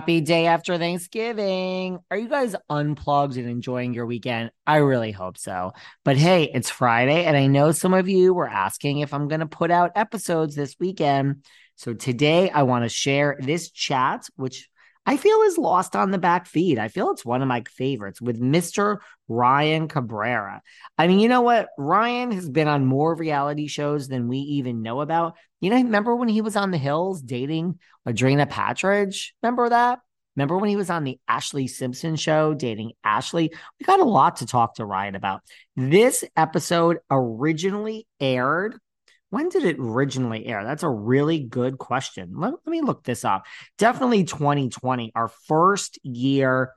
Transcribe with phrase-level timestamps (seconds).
[0.00, 1.98] Happy day after Thanksgiving.
[2.10, 4.50] Are you guys unplugged and enjoying your weekend?
[4.66, 5.72] I really hope so.
[6.06, 9.40] But hey, it's Friday, and I know some of you were asking if I'm going
[9.40, 11.44] to put out episodes this weekend.
[11.76, 14.69] So today I want to share this chat, which
[15.06, 16.78] I feel is lost on the back feed.
[16.78, 18.98] I feel it's one of my favorites with Mr.
[19.28, 20.62] Ryan Cabrera.
[20.98, 21.68] I mean, you know what?
[21.78, 25.36] Ryan has been on more reality shows than we even know about.
[25.60, 29.30] You know, remember when he was on the hills dating Audrina Patridge?
[29.42, 30.00] Remember that?
[30.36, 33.50] Remember when he was on the Ashlee Simpson show dating Ashlee?
[33.78, 35.42] We got a lot to talk to Ryan about.
[35.76, 38.78] This episode originally aired
[39.30, 40.64] when did it originally air?
[40.64, 42.32] That's a really good question.
[42.36, 43.46] Let, let, me look this up.
[43.78, 46.72] Definitely 2020, our first year,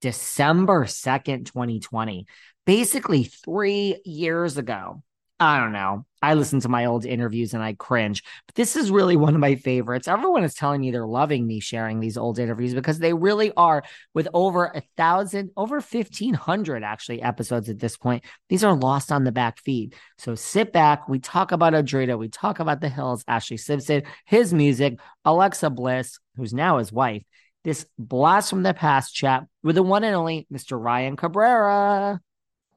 [0.00, 2.26] December 2nd, 2020,
[2.64, 5.02] basically three years ago.
[5.40, 6.04] I don't know.
[6.20, 8.22] I listen to my old interviews and I cringe.
[8.46, 10.06] But this is really one of my favorites.
[10.06, 13.82] Everyone is telling me they're loving me sharing these old interviews because they really are.
[14.12, 19.24] With over a thousand, over 1,500 actually episodes at this point, these are lost on
[19.24, 19.94] the back feed.
[20.18, 21.08] So sit back.
[21.08, 22.18] We talk about Audrina.
[22.18, 27.22] We talk about the Hills, Ashlee Simpson, his music, Alexa Bliss, who's now his wife.
[27.64, 30.78] This blast from the past chat with the one and only Mr.
[30.78, 32.20] Ryan Cabrera.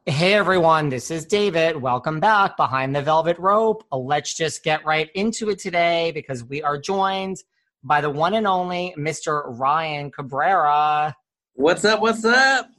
[0.06, 1.78] Hey everyone, this is David.
[1.78, 3.86] Welcome back behind the velvet rope.
[3.90, 7.38] Let's just get right into it today because we are joined
[7.86, 9.44] by the one and only Mr.
[9.58, 11.16] Ryan Cabrera.
[11.54, 12.02] What's up?
[12.02, 12.70] What's up?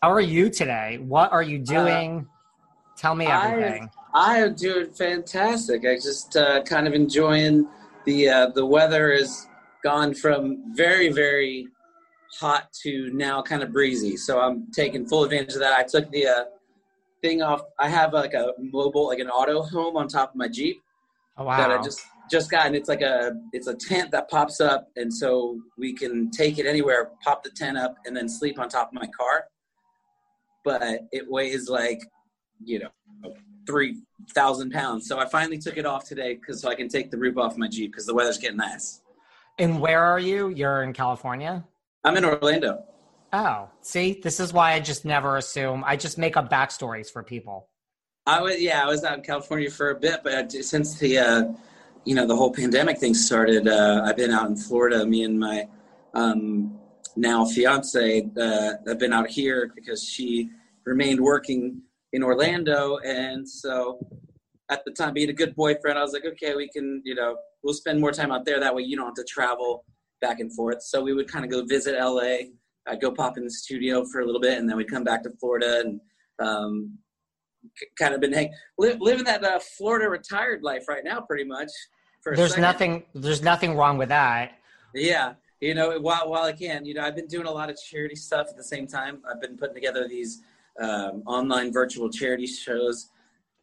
[0.00, 0.98] How are you today?
[0.98, 2.18] What are you uh, doing?
[2.20, 3.90] Uh, Tell me everything.
[4.14, 5.84] I, I, am doing fantastic.
[5.84, 7.66] I just uh, kind of enjoying
[8.04, 9.48] the uh, the weather has
[9.82, 11.66] gone from very very
[12.38, 14.16] hot to now kind of breezy.
[14.16, 15.76] So I'm taking full advantage of that.
[15.76, 16.44] I took the uh,
[17.22, 17.62] thing off.
[17.78, 20.82] I have like a mobile, like an auto home on top of my Jeep.
[21.36, 21.56] Oh, wow.
[21.56, 22.00] That I just
[22.30, 25.92] just got, and it's like a it's a tent that pops up, and so we
[25.92, 29.06] can take it anywhere, pop the tent up, and then sleep on top of my
[29.06, 29.44] car.
[30.64, 32.00] But it weighs like,
[32.62, 33.34] you know,
[33.66, 33.96] three
[34.34, 35.08] thousand pounds.
[35.08, 37.56] So I finally took it off today because so I can take the roof off
[37.56, 39.00] my Jeep because the weather's getting nice.
[39.58, 40.48] And where are you?
[40.48, 41.64] You're in California.
[42.04, 42.84] I'm in Orlando.
[43.32, 45.84] Oh, see, this is why I just never assume.
[45.86, 47.68] I just make up backstories for people.
[48.26, 51.44] I was, yeah, I was out in California for a bit, but since the, uh,
[52.04, 55.06] you know, the whole pandemic thing started, uh, I've been out in Florida.
[55.06, 55.68] Me and my
[56.14, 56.78] um,
[57.16, 60.50] now fiance uh, have been out here because she
[60.84, 63.98] remained working in Orlando, and so
[64.70, 67.36] at the time, being a good boyfriend, I was like, okay, we can, you know,
[67.62, 68.60] we'll spend more time out there.
[68.60, 69.84] That way, you don't have to travel
[70.20, 70.82] back and forth.
[70.82, 72.50] So we would kind of go visit LA
[72.90, 75.22] I'd go pop in the studio for a little bit, and then we'd come back
[75.22, 76.00] to Florida and
[76.40, 76.98] um,
[77.98, 81.70] kind of been hang- li- living that uh, Florida retired life right now, pretty much.
[82.24, 83.04] there's nothing.
[83.14, 84.52] There's nothing wrong with that.
[84.94, 87.76] Yeah, you know, while while I can, you know, I've been doing a lot of
[87.80, 89.22] charity stuff at the same time.
[89.30, 90.42] I've been putting together these
[90.80, 93.10] um, online virtual charity shows,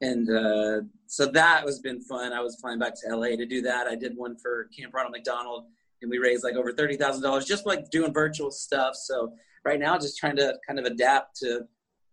[0.02, 2.32] and uh, so that has been fun.
[2.32, 3.88] I was flying back to LA to do that.
[3.88, 5.66] I did one for Camp Ronald McDonald
[6.02, 8.96] and we raised like over thirty thousand dollars just like doing virtual stuff.
[8.96, 9.34] So
[9.66, 11.62] right now, just trying to kind of adapt to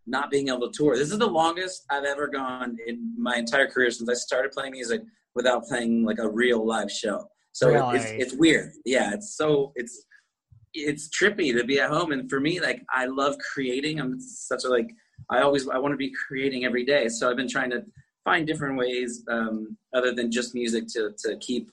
[0.06, 0.96] not being able to tour.
[0.96, 4.72] This is the longest I've ever gone in my entire career since I started playing
[4.72, 5.02] music
[5.34, 7.26] without playing like a real live show.
[7.52, 7.96] So really?
[7.96, 8.72] it's it's weird.
[8.84, 10.06] Yeah, it's so it's
[10.74, 14.00] it's trippy to be at home and for me like I love creating.
[14.00, 14.90] I'm such a like
[15.30, 17.08] I always I want to be creating every day.
[17.08, 17.82] So I've been trying to
[18.24, 21.70] find different ways um, other than just music to to keep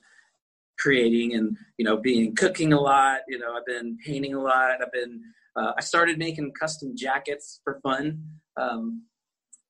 [0.78, 3.20] creating and you know being cooking a lot.
[3.28, 4.70] You know i've been painting a lot.
[4.82, 5.20] I've been
[5.56, 8.22] uh, i started making custom jackets for fun
[8.56, 9.02] because um,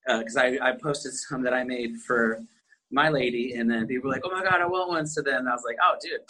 [0.08, 2.40] uh, I, I posted some that i made for
[2.90, 5.06] my lady and then people were like oh my god i want one.
[5.06, 6.20] So then i was like oh dude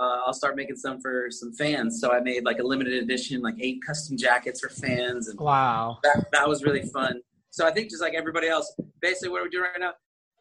[0.00, 2.00] uh, i'll start making some for some fans.
[2.00, 5.98] So i made like a limited edition like eight custom jackets for fans and wow.
[6.02, 7.20] that, that was really fun.
[7.50, 9.92] So i think just like everybody else basically what we're doing right now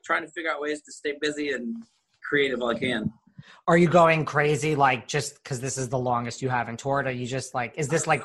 [0.03, 1.75] trying to figure out ways to stay busy and
[2.27, 3.11] creative while I can.
[3.67, 7.07] Are you going crazy like just because this is the longest you haven't toured?
[7.07, 8.23] Are you just like, is this like?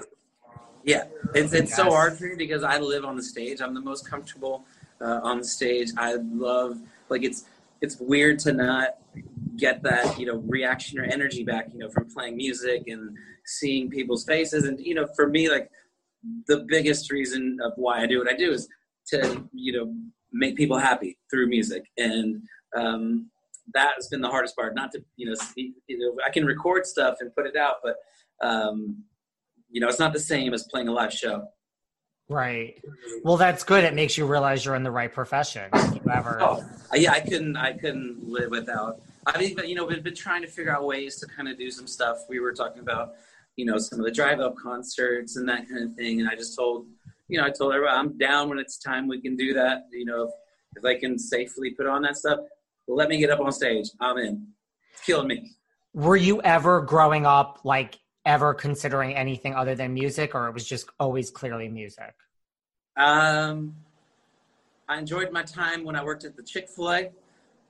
[0.85, 1.05] Yeah,
[1.35, 3.61] it's it's so hard for me because I live on the stage.
[3.61, 4.65] I'm the most comfortable
[5.01, 5.91] uh, on the stage.
[5.97, 6.79] I love
[7.09, 7.45] like it's
[7.81, 8.97] it's weird to not
[9.57, 13.91] get that you know reaction or energy back you know from playing music and seeing
[13.91, 15.71] people's faces and you know for me like
[16.47, 18.69] the biggest reason of why I do what I do is
[19.09, 19.95] to you know
[20.33, 22.43] make people happy through music and
[22.77, 23.31] um,
[23.75, 26.45] that has been the hardest part not to you know see, you know I can
[26.45, 27.97] record stuff and put it out but
[28.47, 29.05] um,
[29.71, 31.49] you know it's not the same as playing a live show
[32.29, 32.83] Right.
[33.25, 33.85] Well, that's good.
[33.85, 35.71] It makes you realize you're in the right profession.
[36.13, 36.39] Ever.
[36.43, 36.63] Oh,
[36.95, 37.57] yeah, I couldn't.
[37.57, 39.01] I couldn't live without.
[39.27, 41.59] I mean, but you know, we've been trying to figure out ways to kind of
[41.59, 42.19] do some stuff.
[42.29, 43.15] We were talking about,
[43.57, 46.21] you know, some of the drive-up concerts and that kind of thing.
[46.21, 46.87] And I just told,
[47.29, 49.09] you know, I told everybody I'm down when it's time.
[49.09, 49.87] We can do that.
[49.91, 50.31] You know, if,
[50.77, 52.41] if I can safely put on that stuff,
[52.89, 53.91] let me get up on stage.
[54.01, 54.47] I'm in.
[55.27, 55.53] Me.
[55.95, 60.67] Were you ever growing up like ever considering anything other than music, or it was
[60.67, 62.15] just always clearly music?
[62.97, 63.77] Um,
[64.89, 67.11] I enjoyed my time when I worked at the Chick Fil A.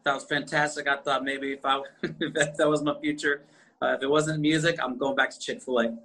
[0.04, 0.88] That was fantastic.
[0.88, 3.42] I thought maybe if I if that, that was my future,
[3.82, 5.96] uh, if it wasn't music, I'm going back to Chick Fil A.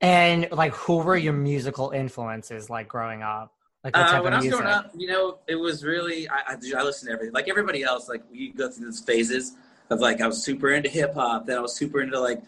[0.00, 3.52] And like, who were your musical influences like growing up?
[3.84, 6.82] Like, Uh, when I was growing up, you know, it was really I, I, I
[6.82, 7.32] listened to everything.
[7.32, 9.54] Like everybody else, like we go through these phases
[9.90, 12.42] of like I was super into hip hop, then I was super into like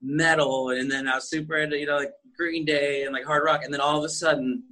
[0.00, 3.44] metal, and then I was super into you know like Green Day and like hard
[3.44, 4.62] rock, and then all of a sudden,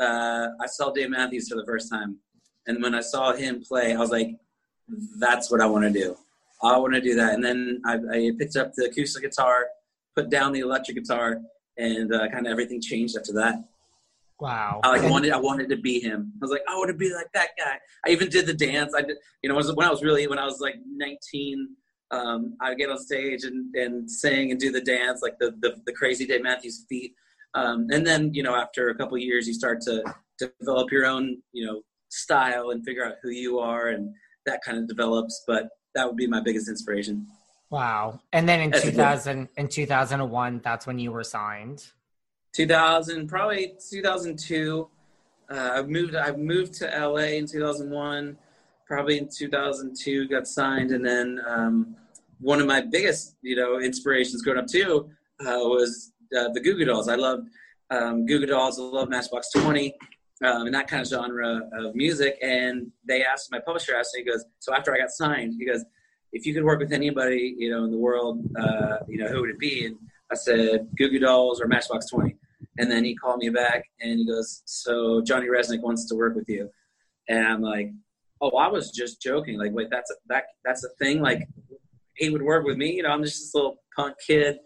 [0.00, 2.18] uh, I saw Dave Matthews for the first time,
[2.66, 4.36] and when I saw him play, I was like,
[5.18, 6.16] that's what I want to do.
[6.62, 9.66] I want to do that, and then I, I picked up the acoustic guitar,
[10.16, 11.40] put down the electric guitar,
[11.76, 13.62] and uh, kind of everything changed after that.
[14.40, 14.80] Wow.
[14.84, 16.32] I like And- wanted I wanted to be him.
[16.34, 17.78] I was like, I want to be like that guy.
[18.06, 18.92] I even did the dance.
[18.94, 20.76] I did, you know, when I was- when I was really when I was like
[20.86, 21.68] 19,
[22.10, 25.52] um, I would get on stage and, and sing and do the dance, like the
[25.60, 27.14] the, the crazy Dave Matthews feet.
[27.54, 30.04] Um, and then you know, after a couple years, you start to
[30.38, 31.80] develop your own you know
[32.10, 35.42] style and figure out who you are, and that kind of develops.
[35.46, 37.26] But that would be my biggest inspiration.
[37.70, 38.20] Wow.
[38.32, 41.84] And then in That's 2000, in 2001, that's when you were signed.
[42.56, 44.88] 2000 probably 2002
[45.50, 48.36] uh, i moved i moved to la in 2001
[48.86, 51.94] probably in 2002 got signed and then um,
[52.40, 55.10] one of my biggest you know inspirations growing up too
[55.40, 57.08] uh, was uh, the Goo Goo Dolls.
[57.08, 57.48] I loved
[57.90, 58.78] um, Goo Goo Dolls.
[58.78, 59.94] I love Matchbox 20
[60.44, 62.38] um, and that kind of genre of music.
[62.42, 65.66] And they asked my publisher asked me, he goes, so after I got signed, he
[65.66, 65.84] goes,
[66.32, 69.40] if you could work with anybody, you know, in the world, uh, you know, who
[69.42, 69.86] would it be?
[69.86, 69.96] And
[70.30, 72.36] I said Goo Goo Dolls or Matchbox 20.
[72.78, 76.34] And then he called me back and he goes, so Johnny Rzeznik wants to work
[76.34, 76.68] with you.
[77.28, 77.90] And I'm like,
[78.40, 79.58] oh, I was just joking.
[79.58, 81.20] Like, wait, that's a, that that's a thing.
[81.20, 81.48] Like,
[82.14, 82.92] he would work with me.
[82.92, 84.58] You know, I'm just this little punk kid.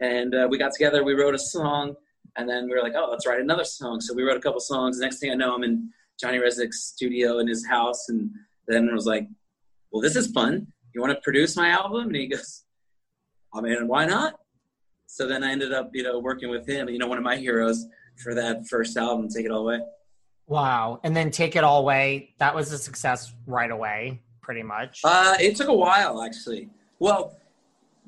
[0.00, 1.04] And uh, we got together.
[1.04, 1.94] We wrote a song,
[2.36, 4.00] and then we were like, oh, let's write another song.
[4.00, 4.98] So we wrote a couple songs.
[4.98, 5.90] Next thing I know, I'm in
[6.20, 8.30] Johnny Rzeznik's studio in his house, and
[8.68, 9.26] then was like,
[9.90, 10.66] well, this is fun.
[10.94, 12.08] You want to produce my album?
[12.08, 12.64] And he goes,
[13.54, 14.34] I mean, why not?
[15.16, 16.90] So then I ended up, you know, working with him.
[16.90, 17.86] You know, one of my heroes
[18.22, 19.80] for that first album, Take It All Away.
[20.46, 21.00] Wow.
[21.04, 25.00] And then Take It All Away, that was a success right away, pretty much.
[25.02, 26.68] Uh, it took a while, actually.
[26.98, 27.34] Well,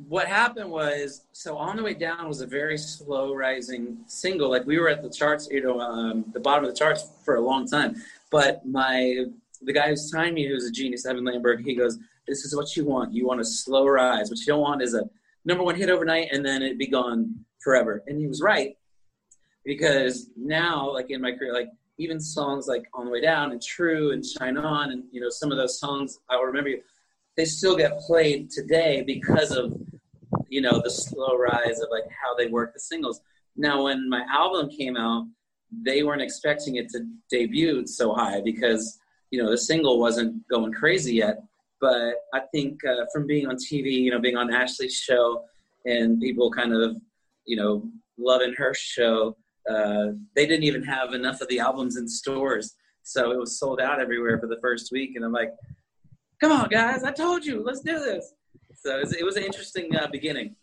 [0.06, 4.50] what happened was, so On the Way Down was a very slow rising single.
[4.50, 7.36] Like we were at the charts, you know, um, the bottom of the charts for
[7.36, 7.96] a long time.
[8.30, 9.24] But my,
[9.62, 12.76] the guy who signed me, who's a genius, Evan Lamberg, he goes, this is what
[12.76, 13.14] you want.
[13.14, 14.28] You want a slow rise.
[14.28, 15.08] What you don't want is a
[15.44, 18.02] number one hit overnight and then it'd be gone forever.
[18.06, 18.76] And he was right
[19.64, 21.68] because now, like in my career, like
[21.98, 25.30] even songs like On the Way Down and True and Shine On and, you know,
[25.30, 26.80] some of those songs, I'll remember you,
[27.36, 29.72] they still get played today because of
[30.48, 33.20] you know the slow rise of like how they work the singles
[33.56, 35.26] now when my album came out
[35.82, 38.98] they weren't expecting it to debut so high because
[39.30, 41.42] you know the single wasn't going crazy yet
[41.80, 45.42] but i think uh, from being on tv you know being on ashlee's show
[45.86, 46.96] and people kind of
[47.46, 49.36] you know loving her show
[49.68, 52.74] uh, they didn't even have enough of the albums in stores.
[53.02, 55.12] So it was sold out everywhere for the first week.
[55.16, 55.52] And i'm like
[56.40, 58.32] come on guys i told you let's do this.
[58.74, 60.54] So it was, it was an interesting uh, beginning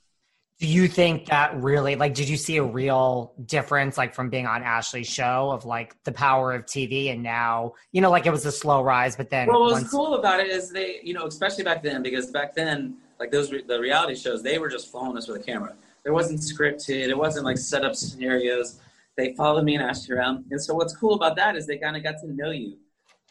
[0.58, 4.48] Do you think that really, like, did you see a real difference, like, from being
[4.48, 8.32] on Ashlee's show of like the power of TV and now, you know, like it
[8.32, 11.00] was a slow rise, but then well what was once- cool about it is they
[11.04, 14.58] you know especially back then because back then like those re- the reality shows they
[14.58, 15.74] were just following us with a camera.
[16.04, 18.80] There wasn't scripted it wasn't like set up scenarios.
[19.18, 20.46] They followed me and Ashlee around.
[20.52, 22.78] And so what's cool about that is they kind of got to know you.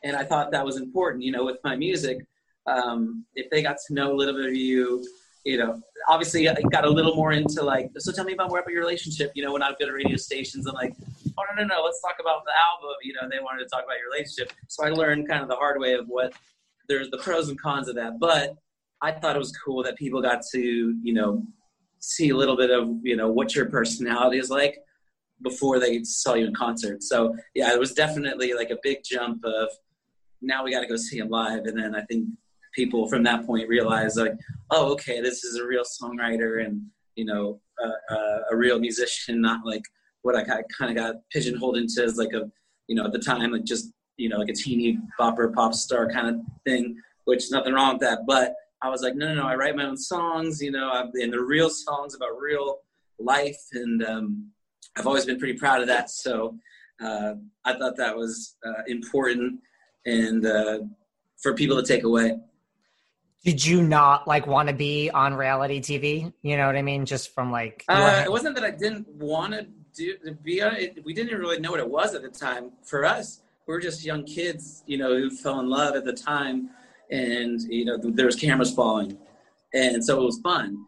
[0.03, 1.23] And I thought that was important.
[1.23, 2.19] You know, with my music,
[2.67, 5.05] um, if they got to know a little bit of you,
[5.45, 8.49] you know, obviously uh, I got a little more into like, so tell me about
[8.49, 9.33] more about your relationship.
[9.35, 10.95] You know, when I go to radio stations, I'm like,
[11.39, 12.97] oh no no no, let's talk about the album.
[13.03, 15.57] You know, they wanted to talk about your relationship, so I learned kind of the
[15.57, 16.33] hard way of what
[16.89, 18.19] there's the pros and cons of that.
[18.19, 18.55] But
[19.03, 21.45] I thought it was cool that people got to you know
[22.01, 24.79] see a little bit of you know what your personality is like
[25.43, 27.03] before they saw you in concert.
[27.03, 29.69] So yeah, it was definitely like a big jump of
[30.41, 32.29] now we got to go see him live, and then I think
[32.75, 34.35] people from that point realize like,
[34.71, 36.83] oh, okay, this is a real songwriter and
[37.17, 39.83] you know uh, uh, a real musician, not like
[40.23, 42.51] what I kind of got pigeonholed into as like a
[42.89, 46.11] you know at the time like just you know like a teeny bopper pop star
[46.11, 49.37] kind of thing, which is nothing wrong with that, but I was like, no, no,
[49.37, 52.81] no, I write my own songs, you know, and the real songs about real
[53.19, 54.51] life, and um,
[54.97, 56.11] I've always been pretty proud of that.
[56.11, 56.59] So
[57.03, 59.61] uh, I thought that was uh, important
[60.05, 60.79] and uh,
[61.43, 62.37] for people to take away.
[63.45, 66.33] Did you not like want to be on reality TV?
[66.41, 67.05] You know what I mean?
[67.05, 70.77] Just from like, uh, it wasn't that I didn't want to do to be on
[70.77, 71.05] it.
[71.05, 72.73] We didn't really know what it was at the time.
[72.85, 76.15] For us, we were just young kids, you know, who fell in love at the
[76.15, 76.71] time,
[77.11, 79.19] and you know, there was cameras falling,
[79.75, 80.79] and so it was fun.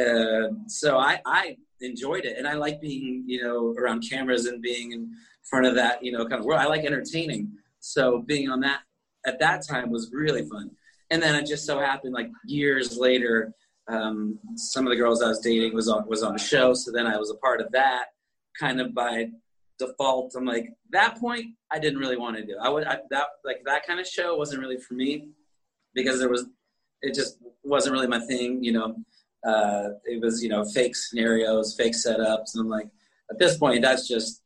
[0.00, 4.62] Uh, so I, I enjoyed it, and I like being, you know, around cameras and
[4.62, 5.10] being in
[5.42, 6.60] front of that, you know, kind of world.
[6.60, 7.50] I like entertaining.
[7.80, 8.82] So being on that
[9.26, 10.70] at that time was really fun.
[11.10, 13.52] And then it just so happened, like years later,
[13.88, 16.74] um, some of the girls I was dating was on was on a show.
[16.74, 18.06] So then I was a part of that,
[18.58, 19.28] kind of by
[19.78, 20.34] default.
[20.36, 22.56] I'm like that point, I didn't really want to do.
[22.60, 25.28] I would I, that like that kind of show wasn't really for me
[25.94, 26.46] because there was
[27.02, 28.62] it just wasn't really my thing.
[28.62, 28.96] You know,
[29.46, 32.88] uh, it was you know fake scenarios, fake setups, and I'm like
[33.30, 34.42] at this point, that's just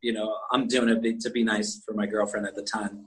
[0.00, 3.06] you know I'm doing it to be nice for my girlfriend at the time.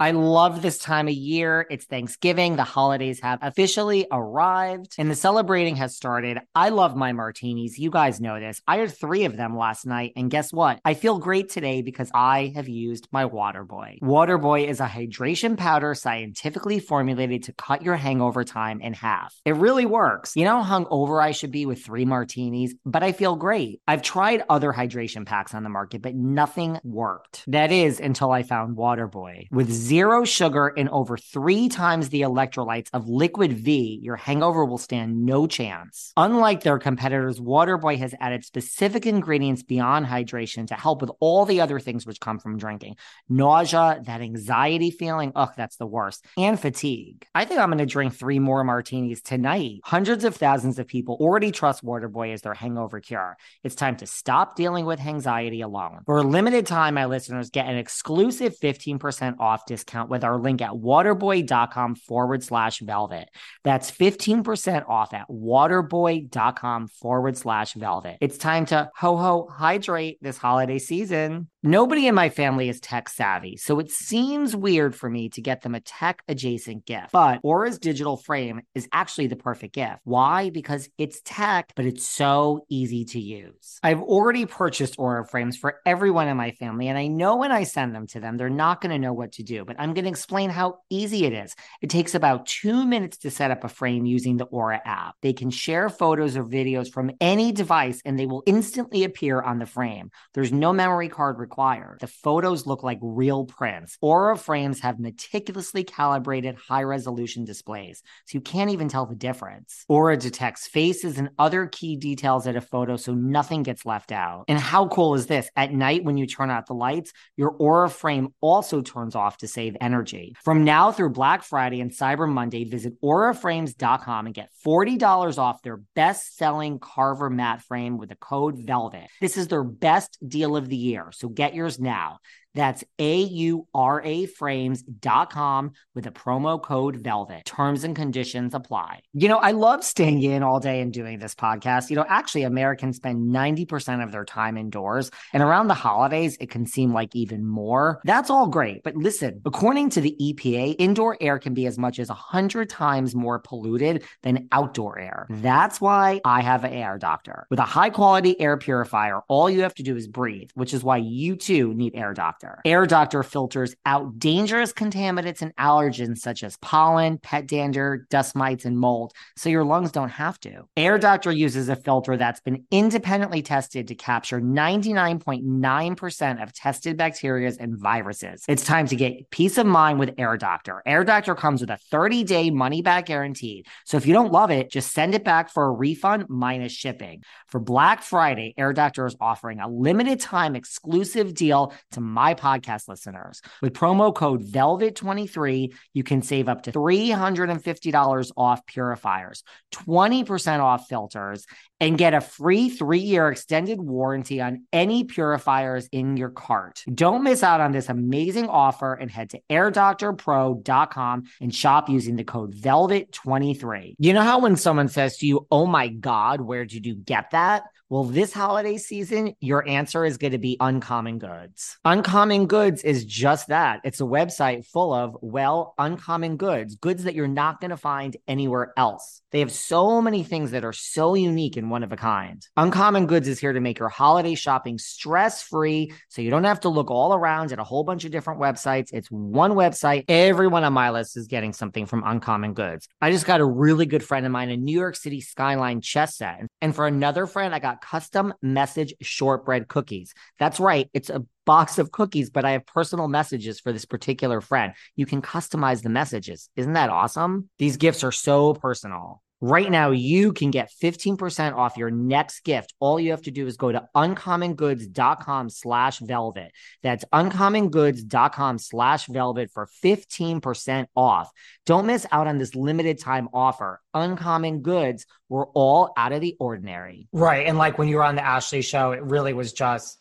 [0.00, 1.68] I love this time of year.
[1.70, 2.56] It's Thanksgiving.
[2.56, 6.40] The holidays have officially arrived and the celebrating has started.
[6.52, 7.78] I love my martinis.
[7.78, 8.60] You guys know this.
[8.66, 10.12] I had three of them last night.
[10.16, 10.80] And guess what?
[10.84, 14.00] I feel great today because I have used my Waterboy.
[14.00, 19.32] Waterboy is a hydration powder scientifically formulated to cut your hangover time in half.
[19.44, 20.34] It really works.
[20.34, 23.80] You know how hungover I should be with three martinis, but I feel great.
[23.86, 27.44] I've tried other hydration packs on the market, but nothing worked.
[27.46, 29.52] That is until I found Waterboy.
[29.52, 34.78] With zero sugar and over three times the electrolytes of Liquid I.V., your hangover will
[34.78, 36.12] stand no chance.
[36.16, 41.60] Unlike their competitors, Waterboy has added specific ingredients beyond hydration to help with all the
[41.60, 42.96] other things which come from drinking
[43.28, 45.32] nausea, that anxiety feeling.
[45.34, 47.26] Ugh, that's the worst, and fatigue.
[47.34, 49.80] I think I'm going to drink three more martinis tonight.
[49.84, 53.36] Hundreds of thousands of people already trust Waterboy as their hangover cure.
[53.62, 56.00] It's time to stop dealing with anxiety alone.
[56.06, 60.62] For a limited time, my listeners get an exclusive 15% off discount with our link
[60.62, 63.28] at waterboy.com forward slash velvet.
[63.64, 68.18] That's 15% off at waterboy.com forward slash velvet.
[68.20, 71.48] It's time to ho ho hydrate this holiday season.
[71.66, 75.62] Nobody in my family is tech savvy, so it seems weird for me to get
[75.62, 77.10] them a tech adjacent gift.
[77.10, 80.00] But Aura's digital frame is actually the perfect gift.
[80.04, 80.50] Why?
[80.50, 83.78] Because it's tech, but it's so easy to use.
[83.82, 87.64] I've already purchased Aura frames for everyone in my family, and I know when I
[87.64, 90.04] send them to them, they're not going to know what to do, but I'm going
[90.04, 91.56] to explain how easy it is.
[91.80, 95.14] It takes about two minutes to set up a frame using the Aura app.
[95.22, 99.60] They can share photos or videos from any device, and they will instantly appear on
[99.60, 100.10] the frame.
[100.34, 101.98] There's no memory card required required.
[102.00, 103.96] The photos look like real prints.
[104.00, 109.84] Aura frames have meticulously calibrated high resolution displays, so you can't even tell the difference.
[109.88, 114.46] Aura detects faces and other key details at a photo so nothing gets left out.
[114.48, 115.48] And how cool is this?
[115.54, 119.46] At night, when you turn out the lights, your Aura frame also turns off to
[119.46, 120.34] save energy.
[120.42, 125.76] From now through Black Friday and Cyber Monday, visit auraframes.com and get $40 off their
[125.94, 129.08] best selling Carver matte frame with the code VELVET.
[129.20, 132.20] This is their best deal of the year, so get yours now.
[132.54, 137.44] That's A-U-R-A frames.com with a promo code VELVET.
[137.44, 139.00] Terms and conditions apply.
[139.12, 141.90] You know, I love staying in all day and doing this podcast.
[141.90, 146.50] You know, actually, Americans spend 90% of their time indoors, and around the holidays, it
[146.50, 148.00] can seem like even more.
[148.04, 148.82] That's all great.
[148.82, 153.14] But listen, according to the EPA, indoor air can be as much as 100 times
[153.14, 155.26] more polluted than outdoor air.
[155.30, 157.46] That's why I have an air doctor.
[157.50, 160.84] With a high quality air purifier, all you have to do is breathe, which is
[160.84, 162.43] why you too need Air Doctor.
[162.44, 162.62] Doctor.
[162.64, 168.64] Air Doctor filters out dangerous contaminants and allergens such as pollen, pet dander, dust mites,
[168.64, 170.62] and mold, so your lungs don't have to.
[170.76, 177.52] Air Doctor uses a filter that's been independently tested to capture 99.9% of tested bacteria
[177.58, 178.44] and viruses.
[178.48, 180.82] It's time to get peace of mind with Air Doctor.
[180.86, 183.64] Air Doctor comes with a 30 day money back guarantee.
[183.84, 187.22] So if you don't love it, just send it back for a refund minus shipping.
[187.48, 192.88] For Black Friday, Air Doctor is offering a limited time exclusive deal to my podcast
[192.88, 193.40] listeners.
[193.62, 201.46] With promo code VELVET23, you can save up to $350 off purifiers, 20% off filters,
[201.80, 206.82] and get a free three year extended warranty on any purifiers in your cart.
[206.92, 212.24] Don't miss out on this amazing offer and head to airdoctorpro.com and shop using the
[212.24, 213.96] code VELVET23.
[213.98, 217.30] You know how when someone says to you, Oh my God, where did you get
[217.32, 217.64] that?
[217.94, 221.78] Well, this holiday season, your answer is going to be Uncommon Goods.
[221.84, 223.82] Uncommon Goods is just that.
[223.84, 228.16] It's a website full of, well, uncommon goods, goods that you're not going to find
[228.26, 229.22] anywhere else.
[229.30, 232.44] They have so many things that are so unique and one of a kind.
[232.56, 236.60] Uncommon Goods is here to make your holiday shopping stress free so you don't have
[236.60, 238.88] to look all around at a whole bunch of different websites.
[238.92, 240.04] It's one website.
[240.08, 242.88] Everyone on my list is getting something from Uncommon Goods.
[243.00, 246.16] I just got a really good friend of mine a New York City Skyline chess
[246.16, 246.40] set.
[246.60, 250.14] And for another friend, I got custom message shortbread cookies.
[250.38, 250.88] That's right.
[250.94, 254.72] It's a box of cookies, but I have personal messages for this particular friend.
[254.96, 256.48] You can customize the messages.
[256.56, 257.50] Isn't that awesome?
[257.58, 259.22] These gifts are so personal.
[259.46, 262.72] Right now, you can get 15% off your next gift.
[262.80, 266.50] All you have to do is go to uncommongoods.com slash velvet.
[266.82, 271.30] That's uncommongoods.com slash velvet for 15% off.
[271.66, 273.82] Don't miss out on this limited time offer.
[273.92, 277.08] Uncommon Goods were all out of the ordinary.
[277.12, 277.46] Right.
[277.46, 280.00] And like when you were on the Ashlee show, it really was just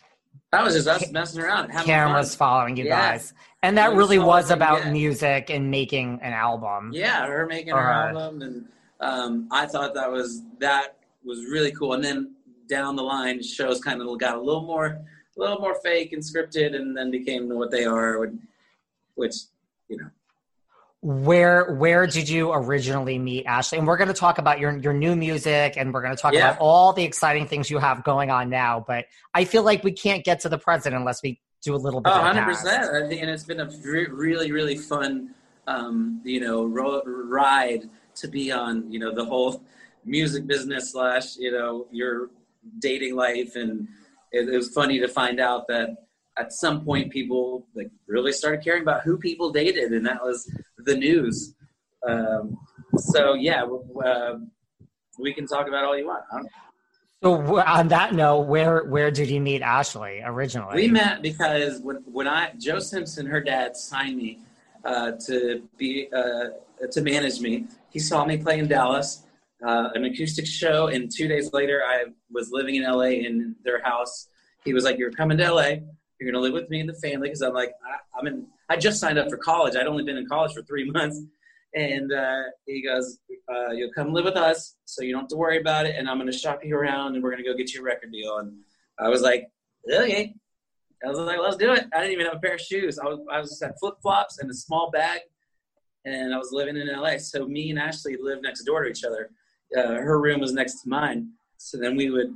[0.54, 1.70] that was just us messing around.
[1.84, 2.48] Cameras fun.
[2.48, 3.34] following you guys.
[3.62, 6.92] And that really was about music and making an album.
[6.94, 8.68] Yeah, her making her album and
[9.04, 11.94] um, I thought that was that was really cool.
[11.94, 12.36] And then
[12.70, 15.04] down the line, shows kind of got a little more, a
[15.36, 18.32] little more fake and scripted, and then became what they are,
[19.16, 19.36] which
[19.90, 20.10] you know.
[21.02, 23.78] Where where did you originally meet Ashlee?
[23.78, 26.34] And we're going to talk about your your new music, and we're going to talk
[26.34, 26.52] yeah.
[26.52, 28.86] about all the exciting things you have going on now.
[28.88, 32.00] But I feel like we can't get to the present unless we do a little
[32.00, 32.14] bit.
[32.14, 33.12] Oh, 100 percent.
[33.12, 35.36] And it's been a really really fun,
[35.68, 39.64] um, you know, ro- ride to be on you know the whole
[40.06, 42.30] music business slash you know your
[42.80, 43.56] dating life.
[43.56, 43.88] And
[44.32, 45.90] it, it was funny to find out that
[46.38, 50.52] at some point people like really started caring about who people dated and that was
[50.78, 51.54] the news.
[52.08, 52.58] Um,
[52.98, 54.36] so yeah uh,
[55.20, 56.24] we can talk about all you want
[57.24, 60.76] so on that note, where where did you meet Ashlee originally?
[60.76, 64.40] We met because when when I Joe Simpson, her dad, signed me
[64.84, 66.50] uh, to be uh,
[66.92, 69.24] to manage me, he saw me play in Dallas,
[69.66, 73.82] uh, an acoustic show, and two days later, I was living in LA in their
[73.82, 74.28] house.
[74.66, 75.78] He was like, "You're coming to LA.
[76.20, 78.48] You're gonna live with me and the family." Because I'm like, I, am in.
[78.70, 79.76] I just signed up for college.
[79.76, 81.22] I'd only been in college for three months,
[81.74, 83.20] and uh, he goes,
[83.52, 85.96] uh, "You'll come live with us, so you don't have to worry about it.
[85.98, 88.38] And I'm gonna shop you around, and we're gonna go get you a record deal."
[88.38, 88.54] And
[89.00, 89.50] I was like,
[89.90, 90.34] "Okay."
[91.06, 93.00] I was like, "Let's do it." I didn't even have a pair of shoes.
[93.00, 95.22] I was I was just had flip flops and a small bag
[96.06, 97.18] and I was living in LA.
[97.18, 99.30] So me and Ashlee lived next door to each other.
[99.76, 101.30] Uh, her room was next to mine.
[101.58, 102.34] So then we would,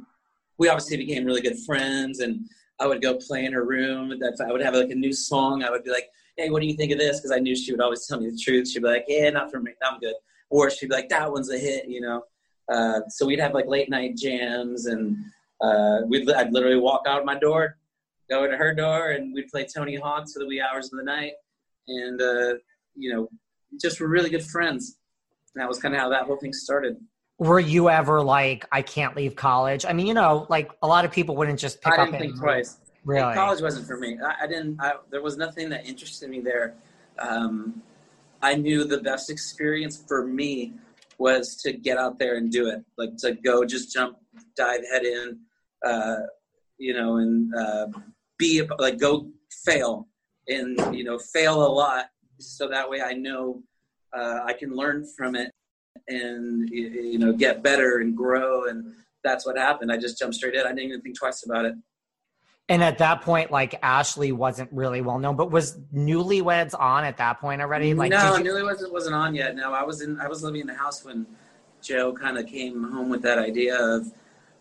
[0.58, 2.48] we obviously became really good friends, and
[2.80, 4.10] I would go play in her room.
[4.20, 5.64] That I would have like a new song.
[5.64, 7.72] I would be like, "Hey, what do you think of this?" Because I knew she
[7.72, 8.70] would always tell me the truth.
[8.70, 9.74] She'd be like, "Yeah, not for me.
[9.84, 10.16] I'm good,"
[10.50, 12.24] or she'd be like, "That one's a hit," you know.
[12.72, 15.18] Uh, so we'd have like late night jams, and
[15.62, 17.78] uh, we'd I'd literally walk out my door,
[18.30, 21.04] go into her door and we'd play Tony Hawk to the wee hours of the
[21.04, 21.34] night.
[21.88, 22.56] And, uh,
[22.96, 23.30] you know,
[23.80, 24.98] just were really good friends.
[25.54, 26.98] And that was kind of how that whole thing started.
[27.40, 29.86] Were you ever like, I can't leave college?
[29.86, 32.32] I mean, you know, like a lot of people wouldn't just pick I didn't think
[32.34, 32.78] and twice.
[33.06, 33.34] Really?
[33.34, 34.18] College wasn't for me.
[34.24, 36.76] I, I didn't, I, there was nothing that interested me there.
[37.20, 37.82] Um,
[38.42, 40.74] I knew the best experience for me
[41.18, 42.84] was to get out there and do it.
[42.98, 44.18] Like to go just jump,
[44.56, 45.40] dive head in,
[45.86, 46.18] uh,
[46.78, 47.88] you know, and uh,
[48.38, 49.28] be like go
[49.66, 50.08] fail
[50.48, 52.06] and you know fail a lot
[52.40, 53.62] so that way I know
[54.16, 55.52] uh, I can learn from it
[56.08, 59.92] and you know get better and grow and that's what happened.
[59.92, 60.62] I just jumped straight in.
[60.62, 61.76] I didn't even think twice about it.
[62.70, 67.18] And at that point, like Ashlee wasn't really well known, but was Newlyweds on at
[67.18, 67.94] that point already?
[67.94, 68.44] Like, no, you...
[68.44, 69.56] Newlyweds wasn't on yet.
[69.56, 70.20] No, I was in.
[70.20, 71.26] I was living in the house when
[71.82, 74.12] Joe kind of came home with that idea of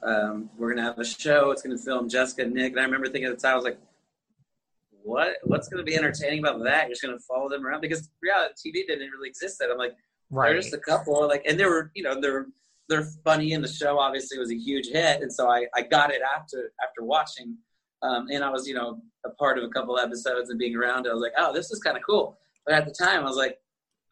[0.05, 1.51] um, we're gonna have a show.
[1.51, 2.73] It's gonna film Jessica and Nick.
[2.73, 3.79] And I remember thinking at the time, I was like,
[5.07, 5.37] "What?
[5.45, 6.87] What's gonna be entertaining about that?
[6.87, 9.95] You're just gonna follow them around because reality TV didn't really exist then." I'm like,
[10.31, 10.49] right.
[10.49, 12.47] "They're just a couple." Like, and they were, you know, they're
[12.89, 16.11] they're funny, and the show obviously was a huge hit, and so I I got
[16.11, 17.57] it after after watching,
[18.03, 21.07] um, and I was, you know, a part of a couple episodes and being around.
[21.07, 23.29] It, I was like, "Oh, this is kind of cool." But at the time, I
[23.29, 23.59] was like,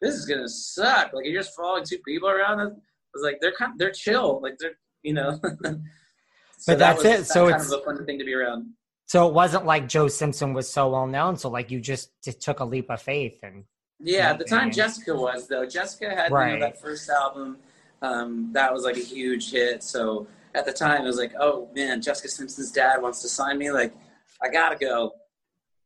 [0.01, 2.61] "This is gonna suck." Like, you're just following two people around.
[2.61, 4.41] I was like, "They're kind, they're chill.
[4.41, 5.39] Like, they're you know."
[6.57, 7.25] so but that's that it.
[7.25, 8.67] So kind it's of a fun thing to be around.
[9.07, 11.37] So it wasn't like Joe Simpson was so well known.
[11.37, 13.63] So like you just, just took a leap of faith and.
[13.99, 15.65] Yeah, at the time Jessica was though.
[15.65, 16.53] Jessica had right.
[16.53, 17.57] you know, that first album.
[18.01, 19.83] Um, that was like a huge hit.
[19.83, 23.57] So at the time it was like, oh man, Jessica Simpson's dad wants to sign
[23.57, 23.71] me.
[23.71, 23.93] Like,
[24.43, 25.13] I gotta go.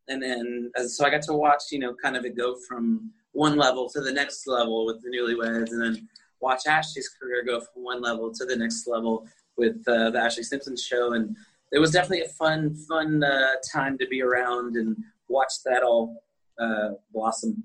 [0.08, 3.58] And then so I got to watch, you know, kind of it go from one
[3.58, 6.10] level to the next level with the Newlyweds, and then
[6.42, 9.28] watch Ashlee's career go from one level to the next level
[9.58, 11.36] with uh, the Ashlee Simpson show, and
[11.72, 16.24] it was definitely a fun, fun uh, time to be around and watch that all
[16.60, 17.64] uh, blossom.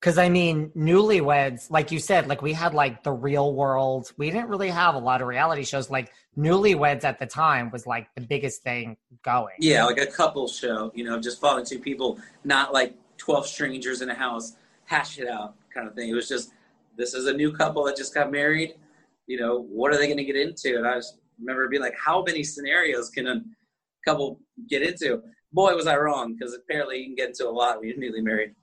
[0.00, 4.10] Because I mean, newlyweds, like you said, like we had like the real world.
[4.16, 5.90] We didn't really have a lot of reality shows.
[5.90, 9.56] Like newlyweds at the time was like the biggest thing going.
[9.58, 14.00] Yeah, like a couple show, you know, just following two people, not like 12 strangers
[14.00, 14.54] in a house,
[14.86, 16.08] hash it out kind of thing.
[16.08, 16.52] It was just,
[16.96, 18.76] this is a new couple that just got married.
[19.26, 20.78] You know, what are they going to get into?
[20.78, 23.42] And I was remember being like, how many scenarios can a
[24.06, 25.22] couple get into?
[25.52, 28.20] Boy, was I wrong because apparently you can get into a lot when you're newly
[28.20, 28.54] married.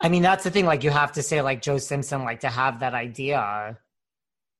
[0.00, 0.66] I mean, that's the thing.
[0.66, 3.78] Like, you have to say, like Joe Simpson, like to have that idea.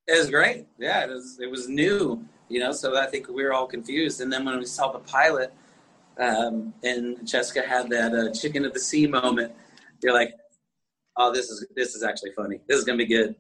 [0.07, 0.67] It was great.
[0.79, 1.39] Yeah, it was.
[1.41, 2.73] It was new, you know.
[2.73, 4.21] So I think we were all confused.
[4.21, 5.53] And then when we saw the pilot,
[6.19, 9.53] um, and Jessica had that uh, chicken of the sea moment,
[10.03, 10.35] you're like,
[11.17, 12.61] "Oh, this is this is actually funny.
[12.69, 13.35] This is gonna be good."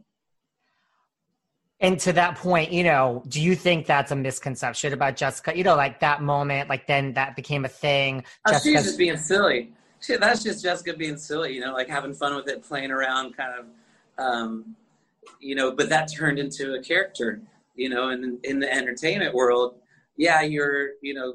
[1.80, 5.56] And to that point, you know, do you think that's a misconception about Jessica?
[5.56, 8.24] You know, like that moment, like then that became a thing.
[8.46, 9.72] Oh, she's just being silly.
[10.00, 13.36] She, that's just Jessica being silly, you know, like having fun with it, playing around,
[13.36, 14.76] kind of, um,
[15.40, 15.72] you know.
[15.72, 17.40] But that turned into a character,
[17.74, 19.76] you know, and in the entertainment world,
[20.16, 21.34] yeah, you're, you know,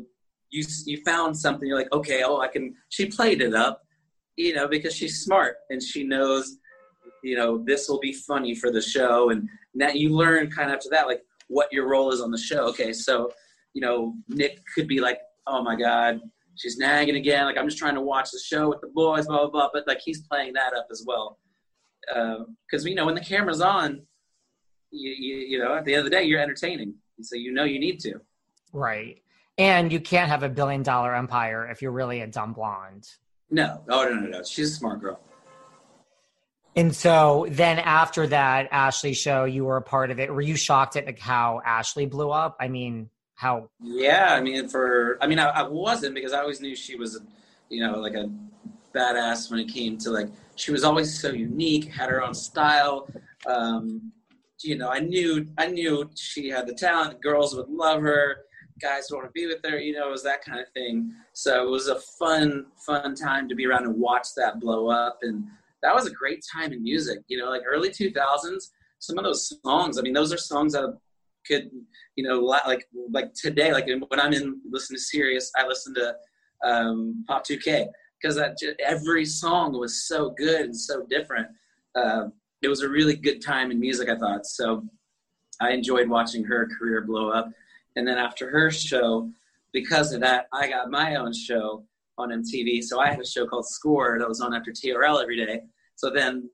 [0.51, 1.67] you you found something.
[1.67, 2.75] You're like, okay, oh, I can.
[2.87, 3.83] She played it up,
[4.37, 6.57] you know, because she's smart and she knows
[7.21, 10.75] you know this will be funny for the show and now you learn kind of
[10.75, 12.65] after that like what your role is on the show.
[12.67, 13.31] Okay so
[13.73, 16.19] you know nick could be like oh my god
[16.55, 17.45] she's nagging again.
[17.45, 19.69] Like i'm just trying to watch the show with the boys blah blah blah.
[19.73, 21.39] But like he's playing that up as well.
[22.05, 24.01] Because uh, you know when the camera's on
[24.91, 26.93] you, you, you know at the end of the day you're entertaining.
[27.21, 28.21] So you know you need to.
[28.71, 29.21] Right.
[29.57, 33.07] And you can't have a billion dollar empire if you're really a dumb blonde.
[33.51, 33.83] No.
[33.89, 34.43] Oh no no no.
[34.43, 35.19] She's a smart girl
[36.79, 40.33] and so then after that Ashlee show, you were a part of it.
[40.33, 42.55] Were you shocked at like how Ashlee blew up?
[42.57, 43.69] I mean, how?
[43.81, 47.19] Yeah, I mean, for I mean, I, I wasn't because I always knew she was,
[47.67, 48.31] you know, like a
[48.95, 53.09] badass when it came to like she was always so unique, had her own style.
[53.45, 54.13] Um,
[54.63, 57.21] you know, I knew I knew she had the talent.
[57.21, 58.37] Girls would love her.
[58.81, 59.77] Guys would want to be with her.
[59.77, 61.11] You know, it was that kind of thing.
[61.33, 65.19] So it was a fun, fun time to be around and watch that blow up
[65.23, 65.43] and
[65.81, 67.19] that was a great time in music.
[67.27, 69.97] You know, like early 2000s, some of those songs.
[69.97, 70.97] I mean, those are songs that
[71.47, 71.69] could,
[72.15, 76.15] you know, like like today, like when I'm in listening to Sirius, I listen to
[76.63, 77.87] um, Pop 2K
[78.21, 81.47] because that every song was so good and so different.
[81.95, 82.25] Uh,
[82.61, 84.45] it was a really good time in music, I thought.
[84.45, 84.83] So
[85.61, 87.49] I enjoyed watching her career blow up.
[87.95, 89.29] And then after her show,
[89.71, 91.85] because of that, I got my own show
[92.19, 92.83] on MTV.
[92.83, 95.61] So I had a show called Score that was on after TRL every day.
[95.95, 96.49] So then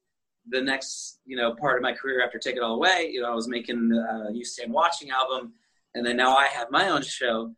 [0.50, 3.32] the next, you know, part of my career after Take It All Away, you know,
[3.32, 5.54] I was making uh, You Stand Watching album.
[5.96, 7.56] And then now I have my own show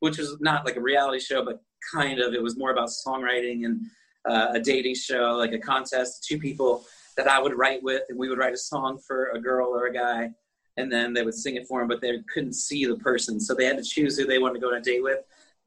[0.00, 1.62] which was not like a reality show, but
[1.94, 2.34] kind of.
[2.34, 3.86] It was more about songwriting and
[4.28, 6.24] uh, a dating show, like a contest.
[6.24, 6.84] Two people
[7.16, 9.86] that I would write with, and we would write a song for a girl or
[9.86, 10.30] a guy,
[10.76, 13.54] and then they would sing it for them, but they couldn't see the person, so
[13.54, 15.20] they had to choose who they wanted to go on a date with,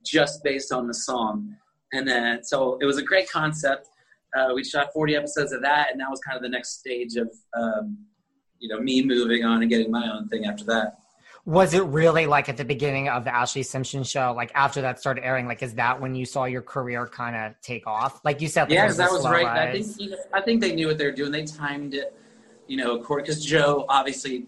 [0.03, 1.56] just based on the song.
[1.93, 3.89] And then, so it was a great concept.
[4.36, 7.15] Uh, we shot 40 episodes of that, and that was kind of the next stage
[7.15, 7.97] of, um,
[8.60, 10.97] you know, me moving on and getting my own thing after that
[11.45, 14.34] was it really like at the beginning of the Ashlee Simpson show?
[14.36, 17.60] Like after that started airing, like is that when you saw your career kind of
[17.62, 18.23] take off?
[18.23, 19.45] Like you said, like, yeah, that was right.
[19.45, 21.32] I think you know, I think they knew what they were doing.
[21.32, 22.17] They timed it,
[22.67, 24.45] you know, because Joe obviously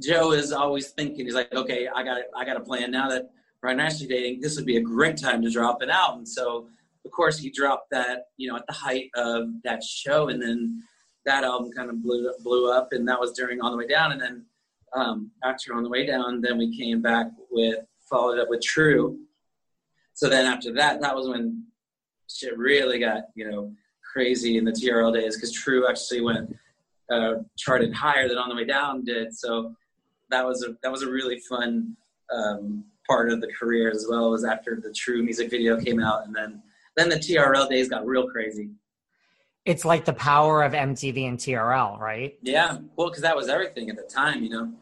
[0.00, 1.24] Joe is always thinking.
[1.24, 3.30] He's like, okay, I got I got a plan now that
[3.66, 4.40] Ashlee dating.
[4.40, 6.26] This would be a great time to drop an album.
[6.26, 6.68] So
[7.04, 10.82] of course he dropped that, you know, at the height of that show, and then
[11.26, 14.12] that album kind of blew blew up, and that was during On the Way Down,
[14.12, 14.44] and then
[14.94, 19.18] um, after on the way down, then we came back with followed up with True.
[20.14, 21.64] So then after that, that was when
[22.30, 23.72] shit really got you know
[24.12, 26.54] crazy in the TRL days because True actually went
[27.10, 29.34] uh, charted higher than On the Way Down did.
[29.34, 29.74] So
[30.30, 31.96] that was a that was a really fun
[32.32, 34.30] um, part of the career as well.
[34.30, 36.62] Was after the True music video came out, and then
[36.96, 38.70] then the TRL days got real crazy.
[39.64, 42.38] It's like the power of MTV and TRL, right?
[42.42, 44.72] Yeah, well, because that was everything at the time, you know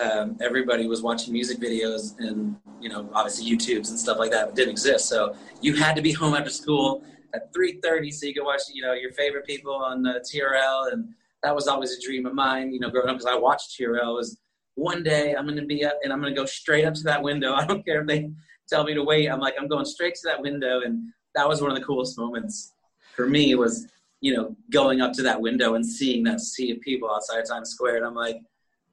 [0.00, 4.54] um, everybody was watching music videos and you know obviously YouTubes and stuff like that
[4.54, 5.08] didn't exist.
[5.08, 7.02] So you had to be home after school
[7.34, 11.08] at 3:30 so you could watch you know your favorite people on uh, TRL and
[11.42, 12.72] that was always a dream of mine.
[12.72, 14.38] You know, growing up because I watched TRL was
[14.78, 17.02] one day I'm going to be up and I'm going to go straight up to
[17.04, 17.54] that window.
[17.60, 18.30] I don't care if they
[18.68, 19.28] tell me to wait.
[19.28, 22.18] I'm like I'm going straight to that window and that was one of the coolest
[22.18, 22.72] moments
[23.14, 23.86] for me was
[24.20, 27.70] you know going up to that window and seeing that sea of people outside Times
[27.70, 28.40] Square and I'm like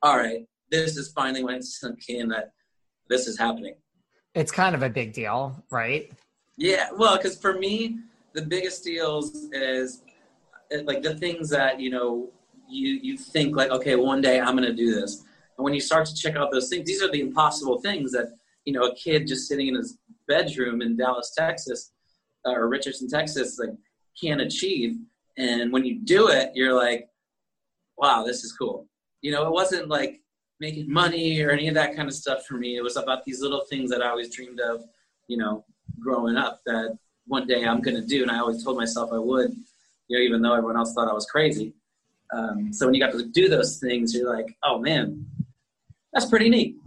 [0.01, 2.51] all right this is finally when it sunk in that
[3.09, 3.75] this is happening.
[4.33, 6.11] It's kind of a big deal, right?
[6.57, 7.99] Yeah, well, because for me,
[8.33, 10.01] the biggest deals is
[10.83, 12.31] like the things that you know
[12.67, 15.23] you you think like, okay, one day I'm going to do this,
[15.57, 18.27] and when you start to check out those things, these are the impossible things that
[18.65, 21.91] you know a kid just sitting in his bedroom in Dallas, Texas,
[22.45, 23.75] uh, or Richardson, Texas, like
[24.21, 24.97] can't achieve.
[25.37, 27.09] And when you do it, you're like,
[27.97, 28.87] wow, this is cool.
[29.21, 30.21] You know, it wasn't like
[30.59, 32.77] making money or any of that kind of stuff for me.
[32.77, 34.83] It was about these little things that I always dreamed of,
[35.27, 35.65] you know,
[35.99, 38.21] growing up that one day I'm going to do.
[38.21, 39.51] And I always told myself I would,
[40.07, 41.73] you know, even though everyone else thought I was crazy.
[42.33, 45.25] Um, so when you got to do those things, you're like, oh man,
[46.15, 46.77] that's pretty neat.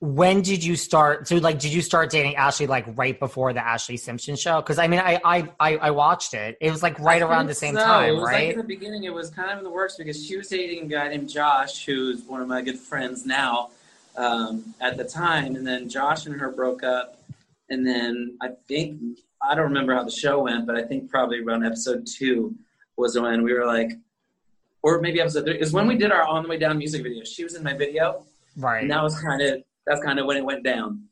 [0.00, 3.60] When did you start so like did you start dating ashlee like right before the
[3.60, 4.60] Ashlee simpson show?
[4.60, 6.58] Because i mean I, I i watched it.
[6.60, 7.80] It was like right I around the same so.
[7.80, 10.36] time right like in the beginning it was kind of in the works because she
[10.36, 13.70] was dating a guy named josh who's one of my good friends now
[14.16, 15.56] um, at the time.
[15.56, 17.22] And then josh and her broke up.
[17.70, 19.00] And then i think
[19.42, 22.54] i don't remember how the show went but i think probably around episode two
[22.98, 23.92] was when we were like
[24.82, 25.58] or maybe episode three.
[25.58, 27.24] Is when we did our on the way down music video.
[27.24, 30.36] She was in my video right and that was kind of that's kind of when
[30.36, 31.04] it went down.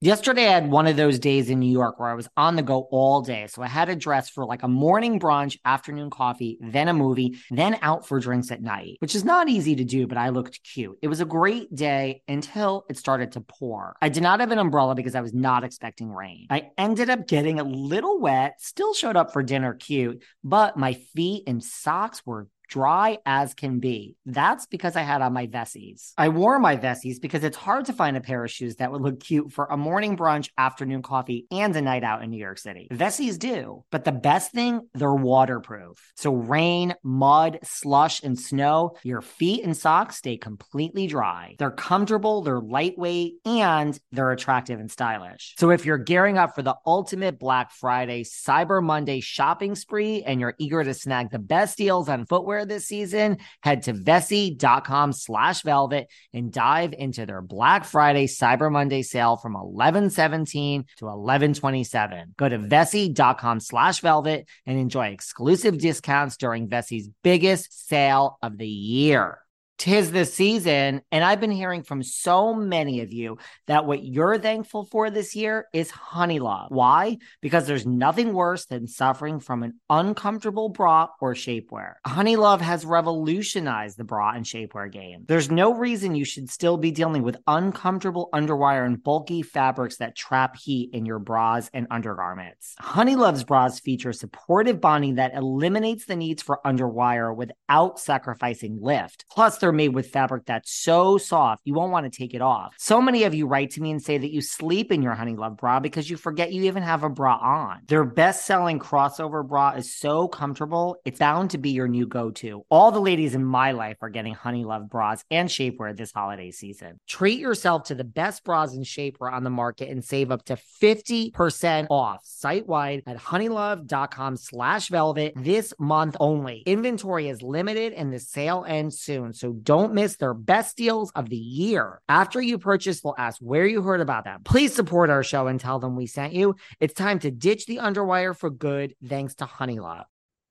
[0.00, 2.62] Yesterday, I had one of those days in New York where I was on the
[2.62, 3.48] go all day.
[3.48, 7.38] So I had to dress for like a morning brunch, afternoon coffee, then a movie,
[7.50, 10.62] then out for drinks at night, which is not easy to do, but I looked
[10.62, 10.96] cute.
[11.02, 13.96] It was a great day until it started to pour.
[14.00, 16.46] I did not have an umbrella because I was not expecting rain.
[16.48, 20.92] I ended up getting a little wet, still showed up for dinner cute, but my
[20.92, 24.16] feet and socks were dry as can be.
[24.26, 26.12] That's because I had on my Vessies.
[26.16, 29.02] I wore my Vessies because it's hard to find a pair of shoes that would
[29.02, 32.58] look cute for a morning brunch, afternoon coffee, and a night out in New York
[32.58, 32.88] City.
[32.92, 36.12] Vessies do, but the best thing, they're waterproof.
[36.16, 41.56] So rain, mud, slush, and snow, your feet and socks stay completely dry.
[41.58, 45.54] They're comfortable, they're lightweight, and they're attractive and stylish.
[45.58, 50.40] So if you're gearing up for the ultimate Black Friday, Cyber Monday shopping spree, and
[50.40, 55.62] you're eager to snag the best deals on footwear, this season, head to Vessi.com slash
[55.62, 62.34] velvet and dive into their Black Friday Cyber Monday sale from 1117 to 1127.
[62.36, 68.68] Go to Vessi.com slash velvet and enjoy exclusive discounts during Vessi's biggest sale of the
[68.68, 69.38] year
[69.78, 71.02] tis the season.
[71.10, 75.34] And I've been hearing from so many of you that what you're thankful for this
[75.34, 76.70] year is honey Honeylove.
[76.70, 77.18] Why?
[77.40, 81.94] Because there's nothing worse than suffering from an uncomfortable bra or shapewear.
[82.06, 85.24] Honeylove has revolutionized the bra and shapewear game.
[85.26, 90.16] There's no reason you should still be dealing with uncomfortable underwire and bulky fabrics that
[90.16, 92.74] trap heat in your bras and undergarments.
[92.80, 99.24] Honeylove's bras feature supportive bonding that eliminates the needs for underwire without sacrificing lift.
[99.30, 102.42] Plus, they're are made with fabric that's so soft, you won't want to take it
[102.42, 102.74] off.
[102.78, 105.36] So many of you write to me and say that you sleep in your Honey
[105.36, 107.82] Love bra because you forget you even have a bra on.
[107.86, 112.30] Their best selling crossover bra is so comfortable, it's bound to be your new go
[112.32, 112.64] to.
[112.70, 116.50] All the ladies in my life are getting Honey Love bras and shapewear this holiday
[116.50, 116.98] season.
[117.06, 120.56] Treat yourself to the best bras and shapewear on the market and save up to
[120.82, 126.62] 50% off site wide at honeylove.com slash velvet this month only.
[126.66, 131.28] Inventory is limited and the sale ends soon, so don't miss their best deals of
[131.28, 132.00] the year.
[132.08, 134.42] After you purchase, they'll ask where you heard about them.
[134.44, 136.56] Please support our show and tell them we sent you.
[136.80, 140.04] It's time to ditch the underwire for good thanks to Honeylove.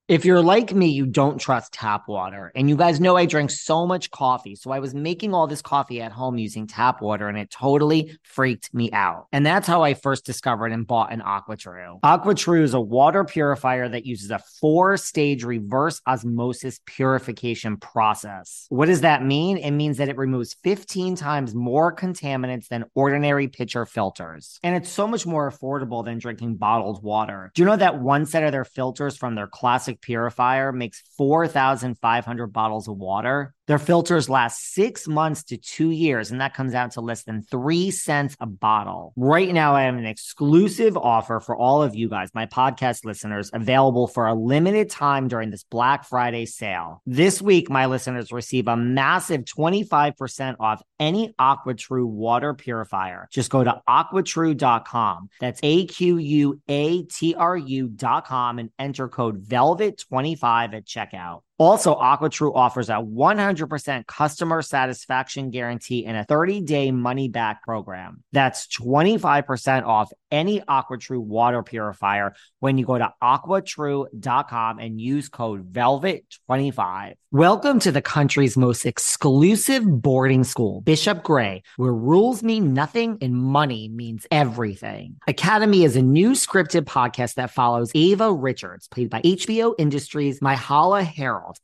[0.08, 2.50] If you're like me, you don't trust tap water.
[2.56, 4.56] And you guys know I drink so much coffee.
[4.56, 8.18] So I was making all this coffee at home using tap water and it totally
[8.24, 9.28] freaked me out.
[9.34, 12.00] And that's how I first discovered and bought an AquaTrue.
[12.06, 18.66] AquaTrue is a water purifier that uses a four stage reverse osmosis purification process.
[18.70, 19.58] What does that mean?
[19.58, 24.58] It means that it removes 15 times more contaminants than ordinary pitcher filters.
[24.64, 27.52] And it's so much more affordable than drinking bottled water.
[27.54, 32.48] Do you know that one set of their filters from their classic purifier makes 4,500
[32.48, 33.54] bottles of water.
[33.68, 37.42] Their filters last six months to two years, and that comes out to less than
[37.44, 39.12] three cents a bottle.
[39.18, 43.52] Right now, I have an exclusive offer for all of you guys, my podcast listeners,
[43.54, 47.02] available for a limited time during this Black Friday sale.
[47.06, 53.28] This week, my listeners receive a massive 25% off any AquaTrue water purifier.
[53.32, 55.30] Just go to aquatrue.com.
[55.42, 61.42] That's A Q U A T R U.com and enter code VELVET25 at checkout.
[61.60, 68.24] Also, AquaTrue offers a 100% customer satisfaction guarantee and a 30-day money-back program.
[68.32, 75.74] That's 25% off any AquaTrue water purifier when you go to aquatrue.com and use code
[75.74, 77.16] VELVET25.
[77.32, 83.36] Welcome to the country's most exclusive boarding school, Bishop Gray, where rules mean nothing and
[83.36, 85.18] money means everything.
[85.28, 91.04] Academy is a new scripted podcast that follows Ava Richards, played by HBO Industry's Myha'la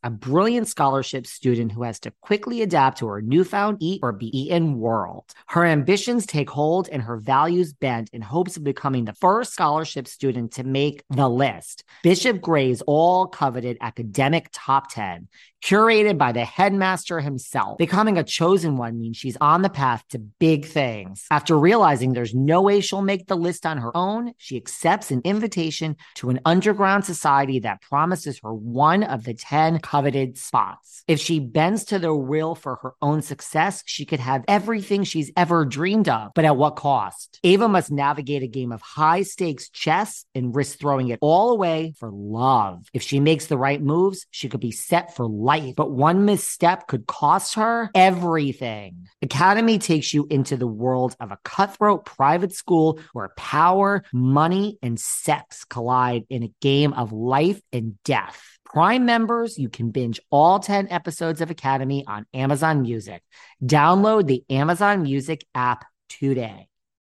[0.02, 4.36] A brilliant scholarship student who has to quickly adapt to her newfound eat or be
[4.36, 5.24] eaten world.
[5.48, 10.08] Her ambitions take hold and her values bend in hopes of becoming the first scholarship
[10.08, 11.84] student to make the list.
[12.02, 15.28] Bishop Gray's all coveted academic top 10
[15.64, 17.78] curated by the headmaster himself.
[17.78, 21.24] Becoming a chosen one means she's on the path to big things.
[21.30, 25.22] After realizing there's no way she'll make the list on her own, she accepts an
[25.24, 31.02] invitation to an underground society that promises her one of the 10 coveted spots.
[31.08, 35.32] If she bends to their will for her own success, she could have everything she's
[35.34, 36.32] ever dreamed of.
[36.34, 37.40] But at what cost?
[37.42, 41.94] Ava must navigate a game of high stakes chess and risk throwing it all away
[41.98, 42.86] for love.
[42.92, 46.24] If she makes the right moves, she could be set for life life, but one
[46.24, 49.06] misstep could cost her everything.
[49.22, 54.98] Academy takes you into the world of a cutthroat private school where power, money, and
[54.98, 58.42] sex collide in a game of life and death.
[58.64, 63.22] Prime members, you can binge all 10 episodes of Academy on Amazon Music.
[63.62, 66.68] Download the Amazon Music app today.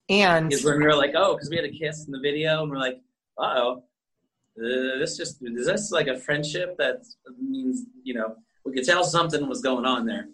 [0.09, 2.71] And when we were like, oh, because we had a kiss in the video, and
[2.71, 2.99] we're like,
[3.37, 3.83] oh,
[4.57, 7.01] uh, this just is this like a friendship that
[7.39, 8.35] means you know
[8.65, 10.27] we could tell something was going on there.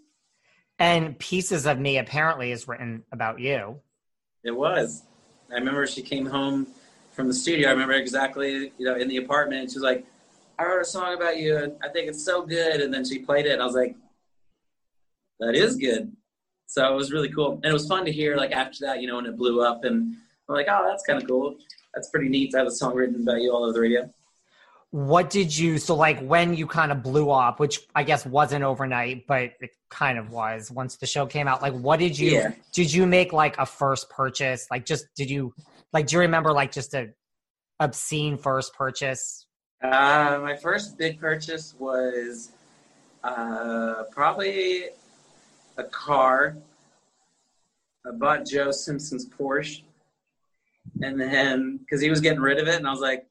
[0.79, 3.79] And pieces of me apparently is written about you.
[4.43, 5.03] It was.
[5.51, 6.67] I remember she came home
[7.11, 7.69] from the studio.
[7.69, 9.71] I remember exactly, you know, in the apartment.
[9.71, 10.05] She was like,
[10.59, 13.19] "I wrote a song about you, and I think it's so good." And then she
[13.19, 13.95] played it, and I was like,
[15.39, 16.15] "That is good."
[16.65, 18.35] So it was really cool, and it was fun to hear.
[18.35, 20.15] Like after that, you know, when it blew up, and
[20.49, 21.57] I'm like, "Oh, that's kind of cool."
[21.97, 24.07] That's pretty neat to have a song written about you all over the radio.
[24.91, 28.63] What did you so like when you kind of blew up, which I guess wasn't
[28.63, 31.61] overnight, but it kind of was once the show came out.
[31.61, 32.51] Like, what did you yeah.
[32.71, 34.67] did you make like a first purchase?
[34.69, 35.53] Like, just did you
[35.91, 36.07] like?
[36.07, 37.09] Do you remember like just a
[37.79, 39.47] obscene first purchase?
[39.83, 42.51] Uh, my first big purchase was
[43.23, 44.85] uh, probably
[45.77, 46.55] a car.
[48.05, 49.81] I bought Joe Simpson's Porsche
[51.01, 53.25] and then because he was getting rid of it, and I was like,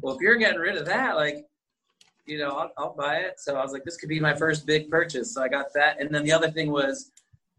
[0.00, 1.46] well, if you're getting rid of that, like,
[2.26, 3.40] you know, I'll, I'll, buy it.
[3.40, 5.32] So I was like, this could be my first big purchase.
[5.32, 7.12] So I got that, and then the other thing was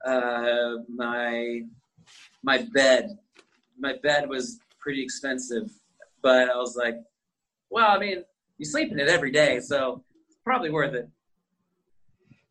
[0.06, 1.62] uh, my
[2.44, 3.18] my bed.
[3.78, 5.72] My bed was pretty expensive,
[6.22, 6.96] but I was like,
[7.70, 8.24] well, I mean,
[8.58, 11.10] you sleep in it every day, so it's probably worth it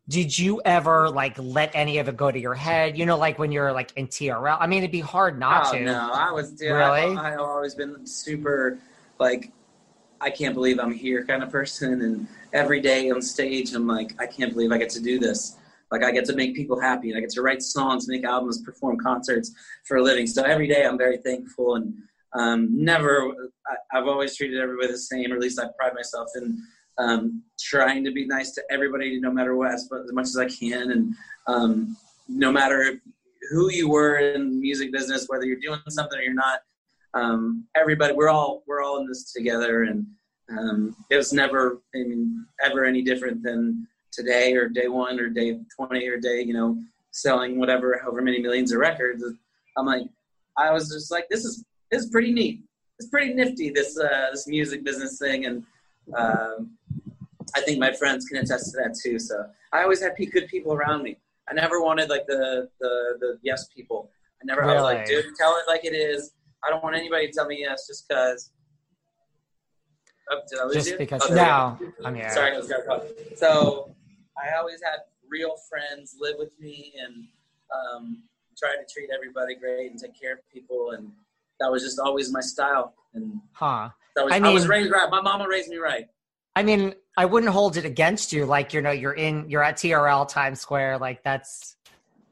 [0.09, 2.97] did you ever like let any of it go to your head?
[2.97, 4.57] You know, like when you're like in TRL.
[4.59, 5.83] I mean, it'd be hard not oh, to.
[5.85, 7.15] No, I was dude, really.
[7.15, 8.79] I, I've always been super
[9.19, 9.51] like
[10.19, 14.19] I can't believe I'm here kind of person, and every day on stage I'm like
[14.19, 15.57] I can't believe I get to do this.
[15.91, 18.63] Like I get to make people happy, and I get to write songs, make albums,
[18.63, 19.53] perform concerts
[19.85, 20.25] for a living.
[20.25, 21.93] So every day, I'm very thankful, and
[22.33, 23.31] um, never.
[23.67, 26.63] I, have always treated everybody the same, or at least I pride myself in
[26.99, 30.91] um, trying to be nice to everybody, no matter what, as, much as I can,
[30.91, 31.15] and
[31.47, 31.97] um,
[32.27, 33.01] no matter
[33.51, 36.61] who you were in the music business, whether you're doing something or you're not.
[37.15, 40.05] Um, everybody, we're all we're all in this together, and
[40.49, 45.29] um, it was never, I mean, ever any different than today or day one or
[45.29, 46.77] day 20 or day, you know,
[47.11, 49.23] selling whatever, however many millions of records.
[49.77, 50.07] I'm like,
[50.57, 52.61] I was just like, this is, this is pretty neat.
[52.99, 55.45] It's pretty nifty, this, uh, this music business thing.
[55.45, 55.63] And,
[56.17, 56.77] um,
[57.55, 59.19] I think my friends can attest to that too.
[59.19, 61.17] So I always had good people around me.
[61.49, 64.11] I never wanted like the, the, the yes people.
[64.41, 64.73] I never, really?
[64.73, 66.31] I was like, dude, tell it like it is.
[66.63, 68.51] I don't want anybody to tell me yes just cause
[70.31, 70.97] Oh, did I lose Just you?
[70.97, 72.29] because oh, now I'm here.
[72.29, 72.71] Sorry, I was
[73.35, 73.95] So
[74.37, 77.25] I always had real friends live with me and
[77.75, 78.23] um,
[78.57, 81.11] try to treat everybody great and take care of people, and
[81.59, 82.93] that was just always my style.
[83.13, 83.89] And huh?
[84.15, 85.09] That was, I, mean, I was raised right.
[85.09, 86.05] My mama raised me right.
[86.55, 88.45] I mean, I wouldn't hold it against you.
[88.45, 90.99] Like you know, you're in, you're at TRL Times Square.
[90.99, 91.75] Like that's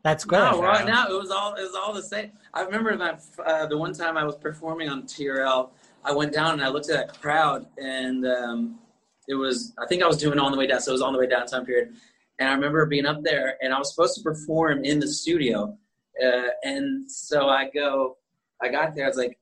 [0.01, 0.39] that's good.
[0.39, 2.31] No, right now it was all it was all the same.
[2.53, 5.71] I remember that uh, the one time I was performing on TRL
[6.05, 8.79] I went down and I looked at that crowd, and um,
[9.27, 11.11] it was I think I was doing on the way down, so it was on
[11.11, 11.93] the way down time period.
[12.39, 15.77] And I remember being up there, and I was supposed to perform in the studio,
[16.25, 18.15] uh, and so I go,
[18.61, 19.37] I got there, I was like,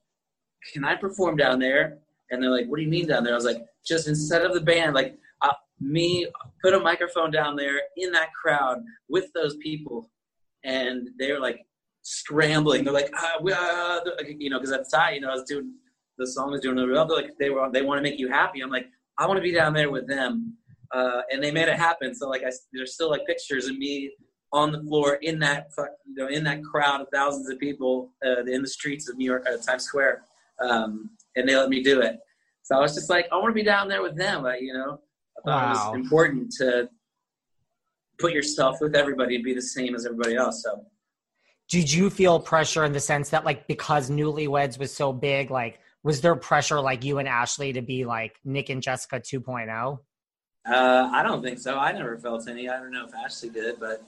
[0.74, 2.00] "Can I perform down there?"
[2.32, 4.56] And they're like, "What do you mean down there?" I was like, "Just instead of
[4.56, 5.20] the band, like
[5.86, 6.28] me,
[6.64, 8.80] put a microphone down there in that crowd
[9.10, 10.12] with those people."
[10.64, 11.60] And they were like
[12.02, 12.84] scrambling.
[12.84, 14.00] They're like, ah, we, uh,
[14.38, 15.74] you know, because at the time, you know, I was doing
[16.18, 17.08] the song is doing really well.
[17.08, 18.62] They're like they were they want to make you happy.
[18.62, 20.56] I'm like I want to be down there with them,
[20.94, 22.16] uh, and they made it happen.
[22.16, 24.12] So like I there's still like pictures of me
[24.54, 25.68] on the floor in that
[26.06, 29.26] you know in that crowd of thousands of people uh, in the streets of New
[29.26, 30.24] York at Times Square,
[30.62, 32.18] um, and they let me do it.
[32.64, 34.46] So I was just like I want to be down there with them.
[34.60, 35.02] you know,
[35.46, 35.66] wow.
[35.66, 36.90] it was important to
[38.18, 40.64] put yourself with everybody and be the same as everybody else.
[40.64, 40.86] So
[41.70, 45.80] did you feel pressure in the sense that like because newlyweds was so big like
[46.04, 49.98] was there pressure like you and Ashlee to be like Nick and Jessica 2.0?
[50.68, 51.80] Uh, I don't think so.
[51.80, 52.70] I never felt any.
[52.70, 54.04] I don't know if Ashlee did, but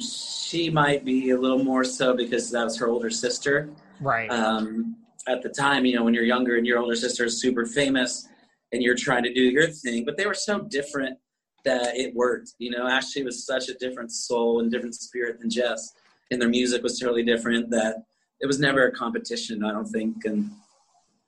[0.00, 3.68] she might be a little more so because that was her older sister.
[4.00, 4.30] Right.
[4.30, 4.96] Um,
[5.26, 8.28] at the time, you know, when you're younger and your older sister is super famous
[8.72, 11.18] and you're trying to do your thing, but they were so different
[11.64, 12.52] that it worked.
[12.58, 15.92] You know, Ashlee was such a different soul and different spirit than Jess,
[16.30, 18.04] and their music was totally different that
[18.40, 20.24] it was never a competition, I don't think.
[20.24, 20.50] And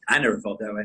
[0.08, 0.84] I never felt that way.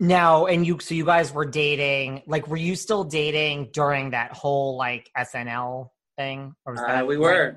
[0.00, 4.32] Now, and you, so you guys were dating, like, were you still dating during that
[4.32, 6.54] whole like SNL thing?
[6.66, 7.56] Or was uh, that, we were.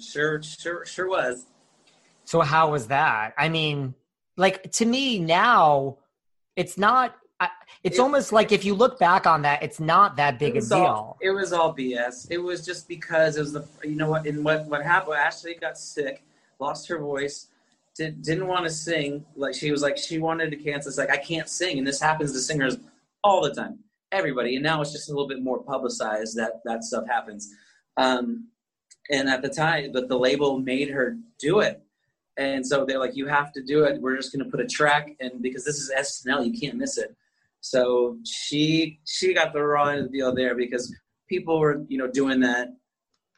[0.00, 1.46] Sure, sure, sure was.
[2.24, 3.34] So how was that?
[3.36, 3.94] I mean,
[4.36, 5.98] like to me now,
[6.56, 7.14] it's not.
[7.82, 10.60] It's it, almost like if you look back on that, it's not that big a
[10.60, 10.78] deal.
[10.78, 12.28] All, it was all BS.
[12.30, 15.16] It was just because it was the you know what in what what happened.
[15.16, 16.24] Ashlee got sick,
[16.58, 17.48] lost her voice
[17.94, 19.24] did, didn't want to sing.
[19.36, 20.90] Like she was like she wanted to cancel.
[20.90, 22.76] It's like I can't sing, and this happens to singers
[23.22, 23.78] all the time.
[24.12, 27.52] Everybody, and now it's just a little bit more publicized that that stuff happens.
[27.96, 28.48] Um,
[29.10, 31.82] and at the time, but the label made her do it,
[32.36, 34.00] and so they're like, "You have to do it.
[34.00, 36.98] We're just going to put a track, and because this is SNL, you can't miss
[36.98, 37.14] it."
[37.64, 40.94] So she she got the raw end of the deal there because
[41.30, 42.68] people were you know doing that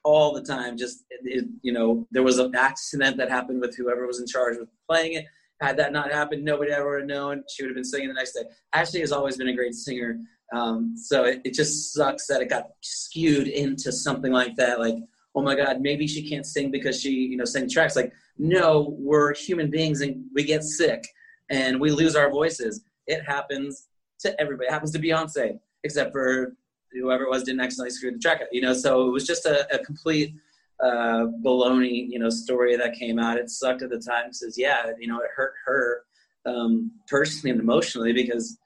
[0.02, 0.76] all the time.
[0.76, 4.56] Just it, you know, there was an accident that happened with whoever was in charge
[4.56, 5.26] of playing it.
[5.60, 7.44] Had that not happened, nobody ever would have known.
[7.48, 8.42] She would have been singing the next day.
[8.74, 10.18] Ashlee has always been a great singer,
[10.52, 14.80] um, so it, it just sucks that it got skewed into something like that.
[14.80, 14.96] Like,
[15.36, 17.94] oh my God, maybe she can't sing because she, you know, sang tracks.
[17.94, 21.06] Like, no, we're human beings and we get sick
[21.48, 22.82] and we lose our voices.
[23.06, 23.86] It happens
[24.20, 24.68] to everybody.
[24.68, 26.54] It happens to Beyonce, except for
[26.92, 28.40] whoever it was didn't accidentally screw the track.
[28.42, 28.48] up.
[28.52, 30.34] You know, so it was just a, a complete
[30.82, 33.38] uh, baloney, you know, story that came out.
[33.38, 34.32] It sucked at the time.
[34.32, 36.04] Says, yeah, you know, it hurt her
[36.44, 38.58] um, personally and emotionally because,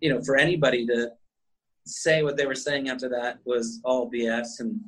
[0.00, 1.12] you know, for anybody to
[1.84, 4.80] say what they were saying after that was all BS, and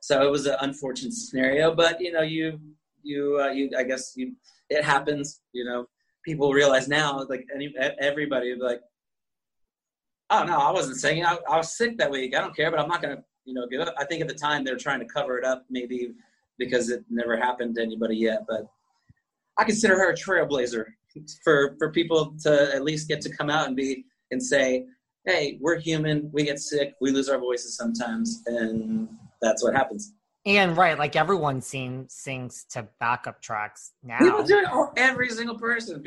[0.00, 1.74] so it was an unfortunate scenario.
[1.74, 2.60] But you know, you
[3.02, 4.34] you uh, you I guess you
[4.70, 5.40] it happens.
[5.52, 5.88] You know,
[6.24, 8.80] people realize now, like any everybody, like
[10.30, 12.36] Oh no, I wasn't saying I, I was sick that week.
[12.36, 13.94] I don't care, but I'm not gonna, you know, give up.
[13.98, 16.12] I think at the time they were trying to cover it up, maybe
[16.58, 18.44] because it never happened to anybody yet.
[18.46, 18.66] But
[19.58, 20.84] I consider her a trailblazer
[21.44, 24.86] for for people to at least get to come out and be and say,
[25.24, 26.30] "Hey, we're human.
[26.32, 26.94] We get sick.
[27.00, 29.08] We lose our voices sometimes, and
[29.40, 30.12] that's what happens.
[30.46, 34.18] And right, like everyone sing, sings to backup tracks now.
[34.18, 34.68] People do it.
[34.96, 36.02] Every single person.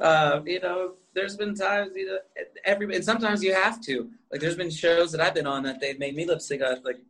[0.00, 2.18] Uh, you know, there's been times, you know,
[2.64, 4.08] every and sometimes you have to.
[4.30, 6.62] Like, there's been shows that I've been on that they've made me lip sync.
[6.84, 7.00] Like,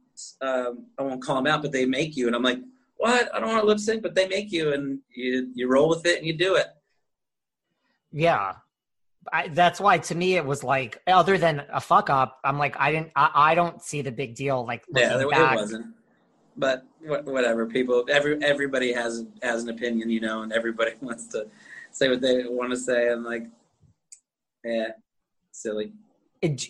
[0.40, 2.60] um, I won't call them out, but they make you, and I'm like,
[2.96, 3.28] what?
[3.34, 6.06] I don't want to lip sync, but they make you, and you you roll with
[6.06, 6.68] it and you do it.
[8.12, 8.54] Yeah,
[9.32, 12.76] I, that's why to me it was like other than a fuck up i'm like
[12.78, 15.56] i didn't i, I don't see the big deal like yeah there, back.
[15.56, 15.86] wasn't
[16.56, 21.48] but whatever people every everybody has has an opinion you know and everybody wants to
[21.90, 23.46] say what they want to say and like
[24.66, 24.88] yeah.
[25.52, 25.92] Silly.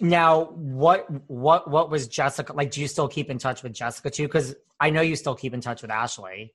[0.01, 4.11] Now what what what was jessica like do you still keep in touch with jessica
[4.11, 4.25] too?
[4.25, 6.51] Because i know you still keep in touch with ashlee.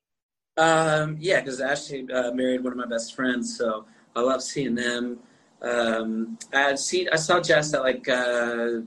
[0.58, 3.86] Um yeah because ashlee uh, married one of my best friends so
[4.16, 5.20] i love seeing them.
[5.62, 8.80] Um i seen i saw jess at like uh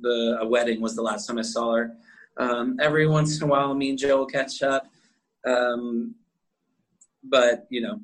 [0.00, 1.96] the a wedding was the last time i saw her.
[2.38, 4.86] Um, every once in a while, me and Joe will catch up,
[5.44, 6.14] um,
[7.24, 8.00] but you know,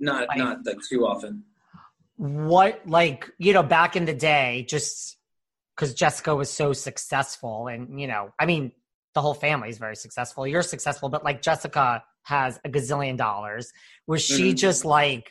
[0.00, 1.44] not not like too often.
[2.16, 5.16] What like you know back in the day, just
[5.74, 8.72] because Jessica was so successful, and you know, I mean,
[9.14, 10.46] the whole family is very successful.
[10.46, 13.72] You're successful, but like Jessica has a gazillion dollars.
[14.06, 14.56] Was she mm-hmm.
[14.56, 15.30] just like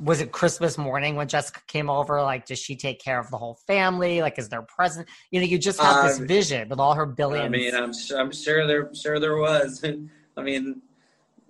[0.00, 2.20] was it Christmas morning when Jessica came over?
[2.22, 4.20] Like, does she take care of the whole family?
[4.20, 5.08] Like, is there present?
[5.30, 7.46] You know, you just have um, this vision with all her billions.
[7.46, 9.84] I mean, I'm I'm sure there sure there was.
[10.36, 10.82] I mean,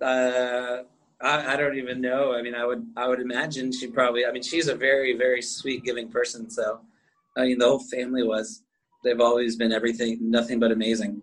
[0.01, 0.83] uh,
[1.21, 2.33] I, I don't even know.
[2.33, 4.25] I mean, I would I would imagine she probably.
[4.25, 6.49] I mean, she's a very very sweet, giving person.
[6.49, 6.81] So,
[7.35, 8.63] I mean, the whole family was.
[9.03, 11.21] They've always been everything, nothing but amazing.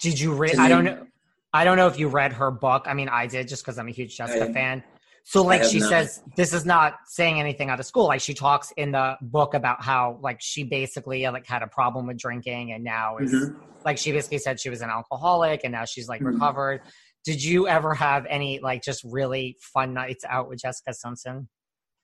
[0.00, 0.56] Did you read?
[0.56, 1.06] I don't know.
[1.52, 2.84] I don't know if you read her book.
[2.86, 4.82] I mean, I did just because I'm a huge Jessica I, fan.
[5.24, 5.88] So like she not.
[5.88, 8.04] says, this is not saying anything out of school.
[8.04, 12.06] Like she talks in the book about how like she basically like had a problem
[12.06, 13.58] with drinking and now is mm-hmm.
[13.84, 16.34] like she basically said she was an alcoholic and now she's like mm-hmm.
[16.34, 16.82] recovered.
[17.26, 21.48] Did you ever have any like just really fun nights out with Jessica Simpson?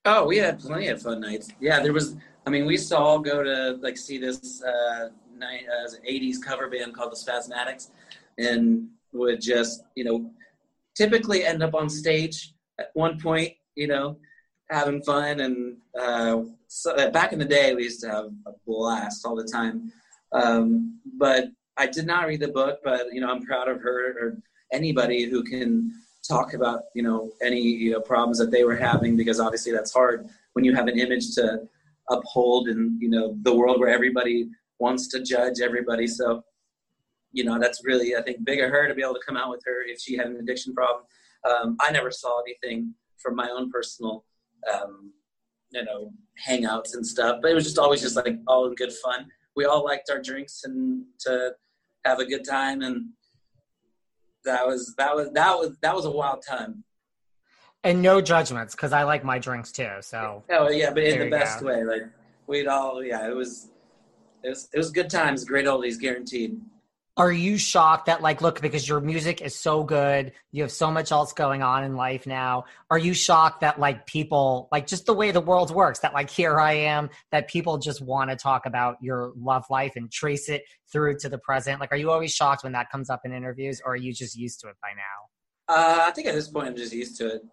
[0.04, 1.52] Oh, we had plenty of fun nights.
[1.60, 2.16] Yeah, there was.
[2.44, 6.68] I mean, we to all go to like see this uh, night, uh, '80s cover
[6.68, 7.90] band called the Spazmatics,
[8.36, 10.28] and would just you know
[10.96, 14.18] typically end up on stage at one point, you know,
[14.70, 15.38] having fun.
[15.38, 19.36] And uh, so uh, back in the day, we used to have a blast all
[19.36, 19.92] the time.
[20.32, 21.44] Um, but
[21.76, 24.42] I did not read the book, but you know, I'm proud of her or
[24.72, 25.92] anybody who can
[26.26, 29.92] talk about you know any you know problems that they were having because obviously that's
[29.92, 31.60] hard when you have an image to
[32.10, 34.48] uphold in you know the world where everybody
[34.78, 36.06] wants to judge everybody.
[36.06, 36.44] So
[37.32, 39.50] you know that's really I think big of her to be able to come out
[39.50, 41.04] with her if she had an addiction problem
[41.48, 44.24] um, I never saw anything from my own personal,
[44.72, 45.12] um,
[45.70, 46.12] you know,
[46.46, 47.38] hangouts and stuff.
[47.42, 49.26] But it was just always just like all in good fun.
[49.56, 51.52] We all liked our drinks and to
[52.04, 53.06] have a good time, and
[54.44, 56.84] that was that was that was that was a wild time.
[57.84, 59.90] And no judgments because I like my drinks too.
[60.00, 61.66] So oh yeah, but in the best go.
[61.66, 61.84] way.
[61.84, 62.02] Like
[62.46, 63.70] we'd all yeah, it was
[64.42, 66.60] it was it was good times, great oldies guaranteed
[67.16, 70.90] are you shocked that like look because your music is so good you have so
[70.90, 75.04] much else going on in life now are you shocked that like people like just
[75.04, 78.36] the way the world works that like here i am that people just want to
[78.36, 81.80] talk about your love life and trace it through to the present?
[81.80, 84.36] Like are you always shocked when that comes up in interviews or are you just
[84.36, 85.74] used to it by now?
[85.74, 87.44] Uh, i think at this point i'm just used to it.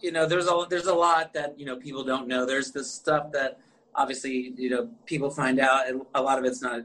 [0.00, 2.46] You know there's a there's a lot that you know people don't know.
[2.46, 3.60] There's the stuff that
[3.94, 6.80] obviously you know people find out and a lot of it's not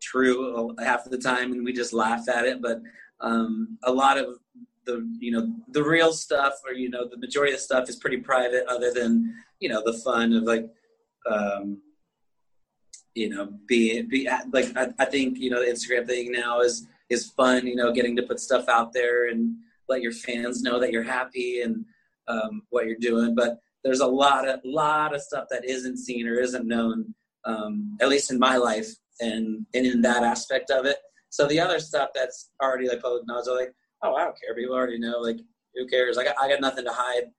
[0.00, 2.62] true half of the time, and we just laugh at it.
[2.62, 2.80] But
[3.20, 4.38] um, a lot of
[4.84, 8.18] the you know the real stuff, or you know the majority of stuff is pretty
[8.18, 10.68] private, other than you know the fun of like.
[11.28, 11.82] Um,
[13.14, 16.86] you know, be be like I, I think you know the Instagram thing now is
[17.10, 17.66] is fun.
[17.66, 19.56] You know, getting to put stuff out there and
[19.88, 21.84] let your fans know that you're happy and
[22.28, 23.34] um, what you're doing.
[23.34, 27.96] But there's a lot of lot of stuff that isn't seen or isn't known, um,
[28.00, 28.88] at least in my life,
[29.20, 30.96] and and in that aspect of it.
[31.30, 34.54] So the other stuff that's already like public knowledge, like, oh, I don't care.
[34.54, 35.18] People already know.
[35.18, 35.38] Like,
[35.74, 36.16] who cares?
[36.16, 37.30] Like, I got nothing to hide.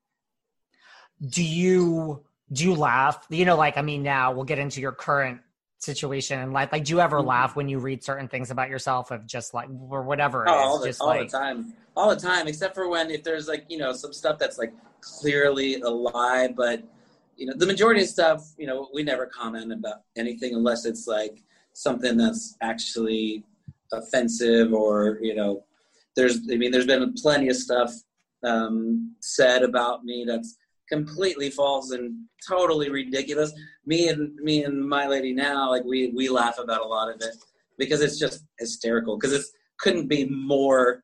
[1.28, 3.26] Do you do you laugh?
[3.30, 5.42] You know, like I mean, now we'll get into your current
[5.82, 7.30] situation and like, like do you ever mm-hmm.
[7.30, 10.48] laugh when you read certain things about yourself of just like or whatever?
[10.48, 12.48] Oh, all, the, all like, the time, all the time.
[12.48, 16.50] Except for when if there's like you know some stuff that's like clearly a lie,
[16.56, 16.84] but
[17.40, 21.08] you know the majority of stuff you know we never comment about anything unless it's
[21.08, 21.42] like
[21.80, 23.44] something that's actually
[23.94, 25.64] offensive or you know
[26.16, 27.94] there's i mean there's been plenty of stuff
[28.44, 30.58] um, said about me that's
[30.90, 33.54] completely false and totally ridiculous.
[33.86, 37.22] Me and me and my lady now like we we laugh about a lot of
[37.22, 37.36] it
[37.78, 39.46] because it's just hysterical because it
[39.80, 41.04] couldn't be more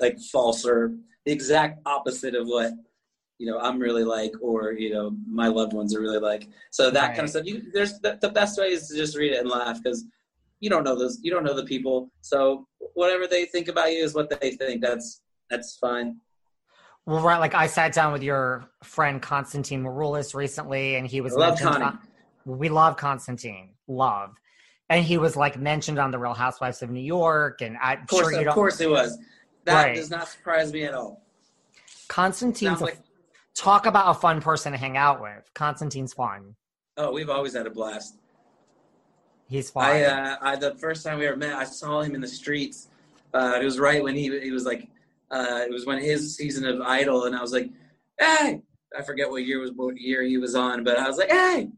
[0.00, 2.72] like false or the exact opposite of what
[3.38, 6.48] you know I'm really like or you know my loved ones are really like.
[6.70, 7.16] So that right.
[7.16, 7.46] kind of stuff.
[7.46, 10.04] You, there's the, the best way is to just read it and laugh because
[10.60, 12.10] you don't know those you don't know the people.
[12.20, 14.82] So whatever they think about you is what they think.
[14.82, 16.16] That's that's fine.
[17.06, 17.38] Well, right.
[17.38, 21.60] Like I sat down with your friend Constantine Maroulis recently, and he was love.
[21.62, 21.98] On,
[22.44, 24.34] we love Constantine, love,
[24.90, 28.06] and he was like mentioned on the Real Housewives of New York, and I of
[28.08, 29.16] course, sure of course, it was.
[29.64, 29.94] That right.
[29.94, 31.22] does not surprise me at all.
[32.08, 32.98] Constantine's like,
[33.58, 35.50] talk about a fun person to hang out with.
[35.54, 36.54] Constantine's fun.
[36.96, 38.18] Oh, we've always had a blast.
[39.48, 39.84] He's fun.
[39.84, 42.88] I, uh, I the first time we ever met, I saw him in the streets.
[43.34, 44.88] Uh, it was right when he he was like,
[45.30, 47.70] uh, it was when his season of Idol, and I was like,
[48.18, 48.62] hey,
[48.96, 51.68] I forget what year was what year he was on, but I was like, hey,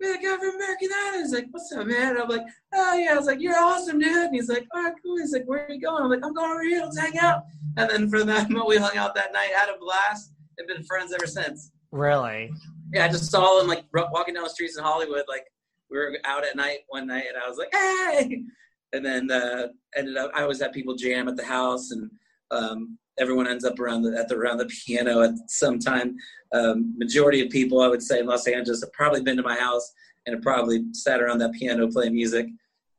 [0.00, 1.20] man, I got from American Idol.
[1.20, 2.16] He's like, what's up, man?
[2.16, 3.12] I'm like, oh yeah.
[3.12, 4.26] I was like, you're awesome, dude.
[4.26, 5.18] And he's like, all right, cool.
[5.18, 6.02] He's like, where are you going?
[6.02, 6.82] I'm like, I'm going over here.
[6.82, 7.44] Let's hang out.
[7.76, 11.12] And then for that, we hung out that night, had a blast, and been friends
[11.12, 11.72] ever since.
[11.90, 12.52] Really?
[12.92, 15.24] Yeah, I just saw him like walking down the streets in Hollywood.
[15.28, 15.44] Like
[15.90, 18.44] we were out at night one night, and I was like, hey.
[18.92, 22.10] And then uh, ended up, I always had people jam at the house, and
[22.50, 26.16] um, everyone ends up around the at the around the piano at some time.
[26.52, 29.56] Um, majority of people, I would say, in Los Angeles have probably been to my
[29.56, 29.92] house
[30.26, 32.46] and have probably sat around that piano playing music.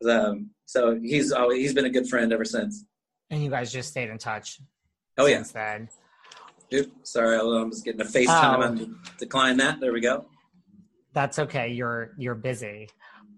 [0.10, 2.86] Um, so he's always he's been a good friend ever since.
[3.30, 4.60] And you guys just stayed in touch.
[5.18, 5.44] Oh yeah.
[5.54, 5.90] then.
[6.74, 8.90] Oop, sorry, I'm just getting a FaceTime.
[8.90, 9.10] Oh.
[9.18, 9.80] Decline that.
[9.80, 10.26] There we go.
[11.14, 11.70] That's okay.
[11.70, 12.88] You're you're busy.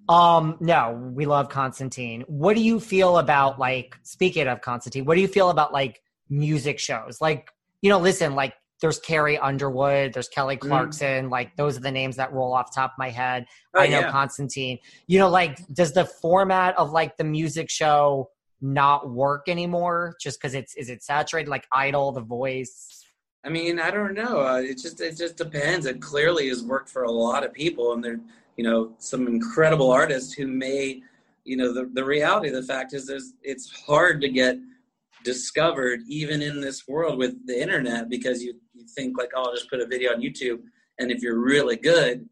[0.09, 2.23] Um, no, we love Constantine.
[2.27, 6.01] What do you feel about like speaking of Constantine, what do you feel about like
[6.29, 7.19] music shows?
[7.21, 7.49] Like,
[7.81, 10.67] you know, listen, like there's Carrie Underwood, there's Kelly mm-hmm.
[10.67, 11.31] Clarkson, mm.
[11.31, 13.45] like those are the names that roll off top of my head.
[13.73, 14.11] Oh, I know yeah.
[14.11, 14.77] Constantine.
[15.07, 18.29] You know, like does the format of like the music show
[18.61, 23.02] not work anymore just because it's is it saturated like Idol, The Voice?
[23.45, 24.39] I mean, I don't know.
[24.39, 25.85] Uh, it just it just depends.
[25.85, 28.19] It clearly has worked for a lot of people, and there
[28.57, 31.01] you know some incredible artists who may
[31.43, 34.57] you know the the reality of the fact is there's it's hard to get
[35.23, 39.53] discovered even in this world with the internet because you, you think like oh I'll
[39.53, 40.59] just put a video on YouTube
[40.99, 42.27] and if you're really good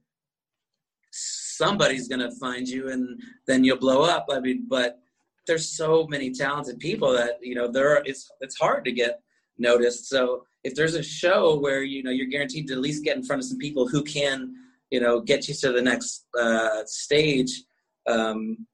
[1.11, 4.99] somebody's gonna find you and then you'll blow up I mean but
[5.47, 9.21] there's so many talented people that you know there are, it's it's hard to get
[9.57, 13.17] noticed so if there's a show where you know you're guaranteed to at least get
[13.17, 14.53] in front of some people who can
[14.89, 17.63] you know get you to the next uh, stage
[18.07, 18.65] um,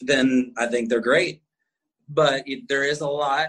[0.00, 1.42] then I think they're great
[2.08, 3.48] but it, there is a lot.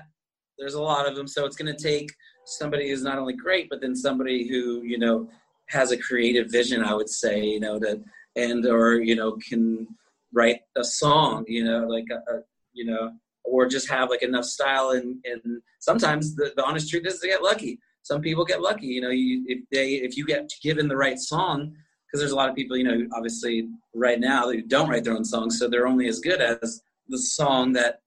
[0.57, 2.11] There's a lot of them, so it's going to take
[2.45, 5.29] somebody who's not only great, but then somebody who you know
[5.67, 6.83] has a creative vision.
[6.83, 8.01] I would say, you know, to
[8.35, 9.87] and or you know can
[10.33, 12.39] write a song, you know, like a, a
[12.73, 13.11] you know,
[13.47, 14.91] or just have like enough style.
[14.91, 17.79] And and sometimes the, the honest truth is to get lucky.
[18.03, 19.09] Some people get lucky, you know.
[19.09, 21.73] You, if they if you get given the right song,
[22.05, 25.13] because there's a lot of people, you know, obviously right now who don't write their
[25.13, 28.01] own songs, so they're only as good as the song that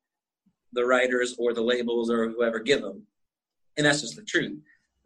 [0.72, 3.02] the writers or the labels or whoever give them.
[3.76, 4.58] And that's just the truth.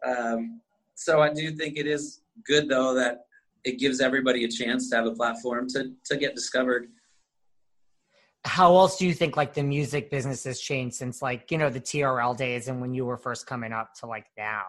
[0.05, 0.61] Um,
[0.95, 3.25] so I do think it is good though that
[3.63, 6.87] it gives everybody a chance to have a platform to to get discovered.
[8.45, 11.69] How else do you think like the music business has changed since like you know
[11.69, 14.63] the TRL days and when you were first coming up to like now?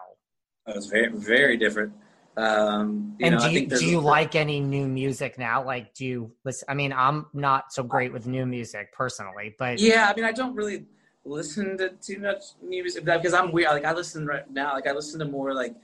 [0.67, 1.93] It was very very different.
[2.37, 5.65] Um, and know, do you, do you like any new music now?
[5.65, 6.67] Like, do you listen?
[6.69, 10.31] I mean, I'm not so great with new music personally, but yeah, I mean, I
[10.31, 10.85] don't really
[11.25, 13.71] listen to too much music because I'm weird.
[13.71, 15.75] Like, I listen right now, like I listen to more like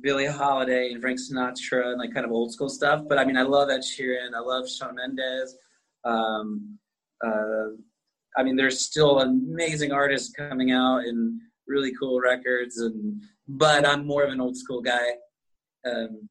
[0.00, 3.04] Billie Holiday and Frank Sinatra and like kind of old school stuff.
[3.08, 4.34] But I mean, I love Ed Sheeran.
[4.34, 5.56] I love Shawn Mendes.
[6.04, 6.78] Um,
[7.24, 14.06] I mean, there's still amazing artists coming out and really cool records, and but I'm
[14.06, 15.14] more of an old school guy
[15.86, 16.28] um,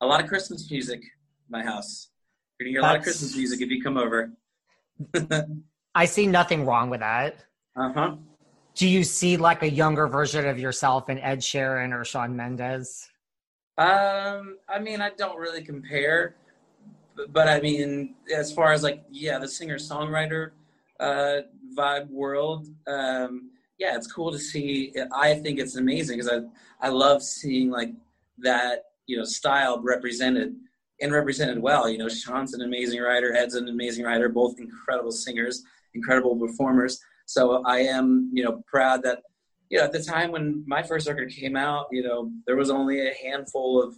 [0.00, 2.10] a lot of Christmas music in my house.
[2.58, 4.32] You're gonna hear a lot of Christmas music if you come over.
[5.94, 7.44] I see nothing wrong with that.
[7.76, 8.16] Uh huh.
[8.74, 13.08] Do you see like a younger version of yourself in Ed Sheeran or Shawn Mendes?
[13.76, 16.36] Um, I mean, I don't really compare,
[17.30, 20.50] but, I mean, as far as like, yeah, the singer songwriter
[21.00, 21.40] uh,
[21.76, 24.92] vibe world, um, yeah, it's cool to see.
[25.12, 27.90] I think it's amazing because I I love seeing like
[28.38, 30.56] that you know style represented
[31.00, 31.88] and represented well.
[31.88, 35.62] You know, Shawn's an amazing writer, Ed's an amazing writer, both incredible singers,
[35.94, 37.00] incredible performers.
[37.26, 39.22] So I am, you know, proud that,
[39.68, 42.70] you know, at the time when my first record came out, you know, there was
[42.70, 43.96] only a handful of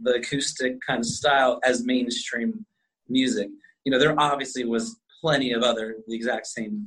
[0.00, 2.64] the acoustic kind of style as mainstream
[3.08, 3.48] music.
[3.84, 6.86] you know, there obviously was plenty of other the exact same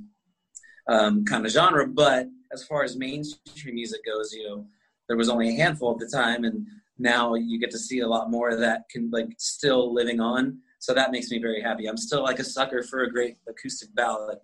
[0.88, 4.66] um, kind of genre, but as far as mainstream music goes, you know,
[5.08, 6.66] there was only a handful at the time, and
[6.98, 10.60] now you get to see a lot more of that can like still living on.
[10.80, 11.88] So that makes me very happy.
[11.88, 14.38] I'm still like a sucker for a great acoustic ballad.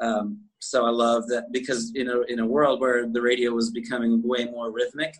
[0.00, 3.70] Um, so I love that because you know in a world where the radio was
[3.70, 5.14] becoming way more rhythmic,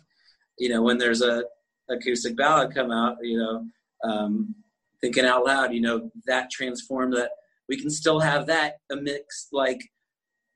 [0.57, 1.45] you know when there's a
[1.91, 3.65] acoustic ballad come out, you know,
[4.03, 4.55] um,
[5.01, 7.31] thinking out loud, you know that transformed that
[7.67, 9.81] we can still have that amidst like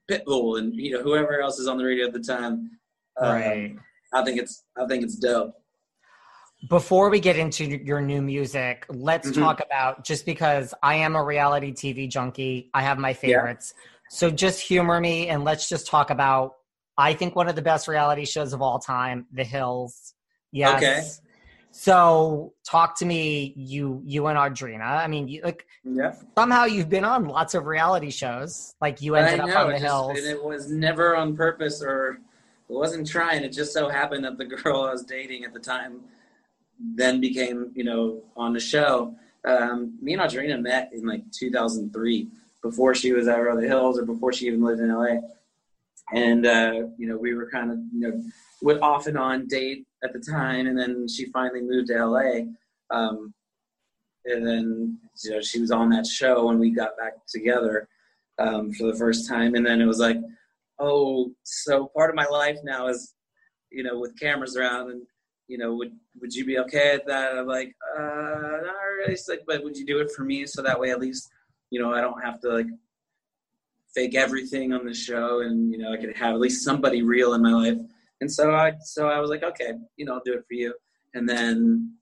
[0.09, 2.69] Pitbull and you know whoever else is on the radio at the time.
[3.19, 3.75] Um, right.
[4.13, 5.53] I think it's I think it's dope.
[6.69, 9.41] Before we get into your new music, let's mm-hmm.
[9.41, 13.73] talk about just because I am a reality TV junkie, I have my favorites.
[13.75, 13.81] Yeah.
[14.09, 16.53] So just humor me and let's just talk about
[16.97, 20.13] I think one of the best reality shows of all time, The Hills.
[20.51, 20.77] Yes.
[20.77, 21.24] Okay.
[21.77, 24.85] So talk to me, you you and Audrina.
[24.85, 26.15] I mean, you, like yeah.
[26.33, 28.75] somehow you've been on lots of reality shows.
[28.79, 30.17] Like you ended up on the hills.
[30.17, 32.21] And it was never on purpose or
[32.69, 33.43] it wasn't trying.
[33.43, 35.99] It just so happened that the girl I was dating at the time
[36.79, 39.13] then became, you know, on the show.
[39.43, 42.29] Um, me and Audrina met in like 2003
[42.61, 45.17] before she was at the Hills or before she even lived in LA.
[46.13, 48.21] And uh, you know, we were kind of you know
[48.61, 52.41] would off and on date at the time, and then she finally moved to LA.
[52.91, 53.33] Um,
[54.25, 57.87] and then you know she was on that show when we got back together
[58.39, 60.17] um, for the first time, and then it was like,
[60.79, 63.13] oh, so part of my life now is
[63.71, 65.01] you know with cameras around, and
[65.47, 65.91] you know would
[66.21, 67.37] would you be okay at that?
[67.37, 69.13] I'm like, uh, not really.
[69.13, 71.29] It's like, but would you do it for me so that way at least
[71.71, 72.67] you know I don't have to like
[73.95, 77.33] fake everything on the show, and you know I could have at least somebody real
[77.33, 77.79] in my life
[78.21, 80.73] and so I so I was like, okay, you know, I'll do it for you.
[81.13, 81.95] And then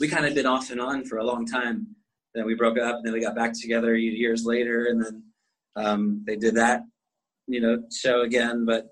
[0.00, 1.86] we kind of been off and on for a long time.
[2.34, 5.22] Then we broke up, and then we got back together years later, and then
[5.76, 6.82] um, they did that,
[7.46, 8.64] you know, show again.
[8.64, 8.88] But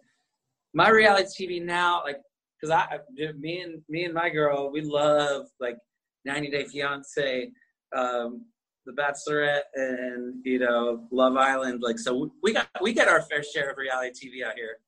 [0.74, 2.18] my reality TV now, like,
[2.60, 2.98] because I,
[3.38, 5.76] me and me and my girl, we love like
[6.24, 7.50] 90 Day Fiance,
[7.96, 8.44] um,
[8.84, 11.82] The Bachelorette, and you know, Love Island.
[11.82, 14.78] Like, so we got we get our fair share of reality TV out here.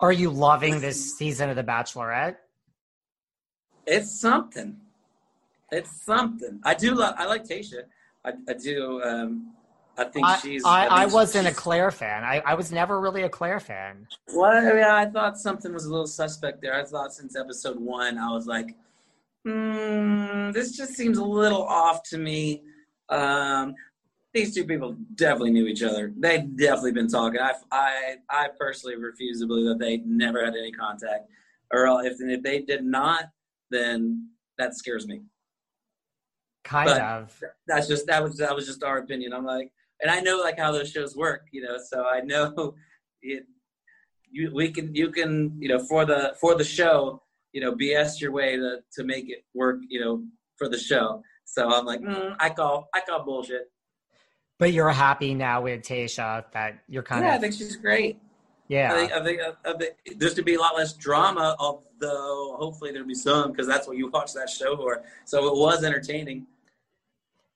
[0.00, 2.36] Are you loving this season of The Bachelorette?
[3.86, 4.76] It's something.
[5.70, 6.60] It's something.
[6.64, 7.14] I do love.
[7.18, 7.84] I like Tayshia.
[8.24, 9.02] I, I do.
[9.02, 9.52] Um,
[9.96, 10.64] I think I, she's.
[10.64, 12.24] I, I, I wasn't a Claire fan.
[12.24, 14.06] I, I was never really a Claire fan.
[14.34, 16.74] Well, I, mean, I thought something was a little suspect there.
[16.74, 18.74] I thought since episode one, I was like,
[19.44, 22.62] hmm, this just seems a little off to me.
[23.14, 23.74] Um,
[24.32, 26.12] these two people definitely knew each other.
[26.18, 27.40] They'd definitely been talking.
[27.40, 31.28] I, I, I personally refuse to believe that they never had any contact,
[31.72, 33.26] or if if they did not,
[33.70, 35.22] then that scares me.
[36.64, 37.40] Kind but of.
[37.68, 39.32] That's just that was that was just our opinion.
[39.32, 39.70] I'm like,
[40.02, 41.76] and I know like how those shows work, you know.
[41.90, 42.74] So I know
[43.22, 43.44] it.
[44.30, 48.20] You we can you can you know for the for the show you know BS
[48.20, 50.24] your way to to make it work you know
[50.56, 51.22] for the show.
[51.54, 53.70] So I'm like, mm, I call I call bullshit.
[54.58, 57.32] But you're happy now with Tayshia that you're kind yeah, of.
[57.34, 58.18] Yeah, I think she's great.
[58.66, 58.92] Yeah.
[58.92, 62.90] I think, I think, I think there's to be a lot less drama, although hopefully
[62.90, 65.04] there'll be some because that's what you watch that show for.
[65.26, 66.46] So it was entertaining.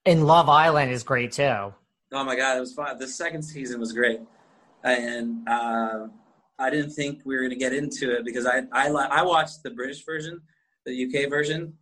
[0.06, 1.72] And Love Island is great too.
[2.12, 2.98] Oh my God, it was fun.
[2.98, 4.20] The second season was great.
[4.84, 6.06] And uh,
[6.58, 9.64] I didn't think we were going to get into it because I, I, I watched
[9.64, 10.40] the British version,
[10.86, 11.74] the UK version,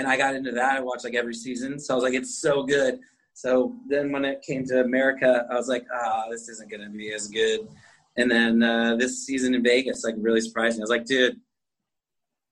[0.00, 0.78] and I got into that.
[0.78, 1.78] I watched like every season.
[1.78, 2.98] So I was like, it's so good.
[3.34, 6.82] So then when it came to America, I was like, ah, oh, this isn't going
[6.82, 7.68] to be as good.
[8.16, 10.82] And then uh, this season in Vegas, like really surprised me.
[10.82, 11.38] I was like, dude,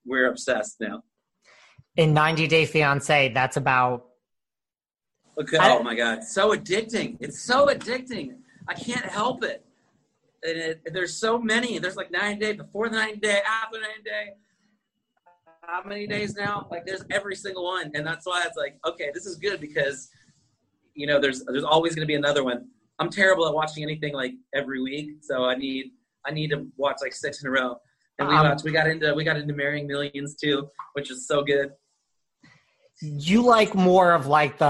[0.05, 1.03] we're obsessed now.
[1.97, 4.05] In 90 Day Fiance, that's about.
[5.39, 5.57] Okay.
[5.59, 6.23] Oh my God.
[6.23, 7.17] So addicting.
[7.19, 8.35] It's so addicting.
[8.67, 9.65] I can't help it.
[10.43, 11.79] And it, there's so many.
[11.79, 14.33] There's like 90 day, before the 90 day, after the 90 day.
[15.71, 16.67] How many days now?
[16.71, 17.91] Like there's every single one.
[17.93, 20.09] And that's why it's like, okay, this is good because
[20.95, 22.67] you know, there's there's always going to be another one.
[22.97, 25.91] I'm terrible at watching anything like every week, so I need
[26.25, 27.77] I need to watch like six in a row.
[28.17, 31.27] And we um, watched, we got into we got into marrying millions too, which is
[31.27, 31.71] so good.
[33.01, 34.65] You like more of like the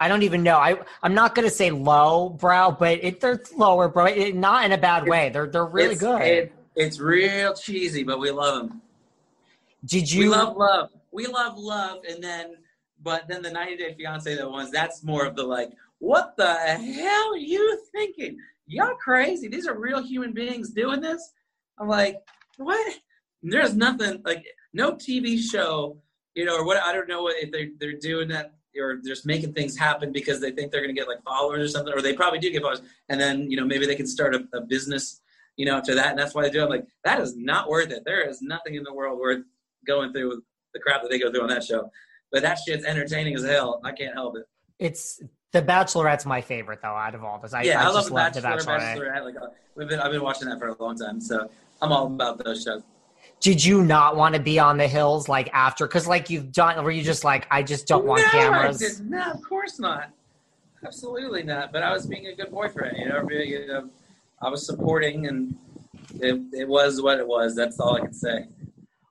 [0.00, 3.88] I don't even know I I'm not gonna say low brow, but it they're lower
[3.88, 5.28] bro, it, not in a bad way.
[5.28, 6.22] They're they're really it's, good.
[6.22, 8.82] It, it's real cheesy, but we love them.
[9.84, 10.24] Did you?
[10.24, 10.90] We love love.
[11.12, 12.56] We love love, and then
[13.02, 16.54] but then the 90 Day Fiance that ones, that's more of the like, what the
[16.54, 18.38] hell are you thinking?
[18.66, 19.48] Y'all crazy.
[19.48, 21.32] These are real human beings doing this.
[21.78, 22.20] I'm like,
[22.58, 22.94] what?
[23.42, 25.96] There's nothing like no TV show,
[26.34, 29.26] you know, or what I don't know what if they're they're doing that or just
[29.26, 32.02] making things happen because they think they're going to get like followers or something, or
[32.02, 34.60] they probably do get followers, and then you know maybe they can start a, a
[34.60, 35.20] business,
[35.56, 36.60] you know, after that, and that's why they do.
[36.60, 36.64] it.
[36.64, 38.04] I'm like, that is not worth it.
[38.04, 39.42] There is nothing in the world worth
[39.86, 40.42] going through
[40.74, 41.90] the crap that they go through on that show.
[42.32, 43.80] But that shit's entertaining as hell.
[43.84, 44.44] I can't help it.
[44.78, 45.20] It's
[45.52, 47.52] the Bachelorette's my favorite though out of all this.
[47.52, 48.96] I, yeah, I, I love the love the Bachelorette.
[48.96, 49.24] Bachelorette.
[49.24, 51.50] Like uh, we've been, I've been watching that for a long time, so
[51.82, 52.82] I'm all about those shows.
[53.40, 55.86] Did you not want to be on the hills like after?
[55.86, 58.82] Because like you've done, were you just like I just don't want no, cameras?
[58.82, 60.10] I did, no, of course not.
[60.84, 61.72] Absolutely not.
[61.72, 62.96] But I was being a good boyfriend.
[62.98, 63.90] You know, you know
[64.42, 65.56] I was supporting, and
[66.20, 67.54] it, it was what it was.
[67.56, 68.46] That's all I can say.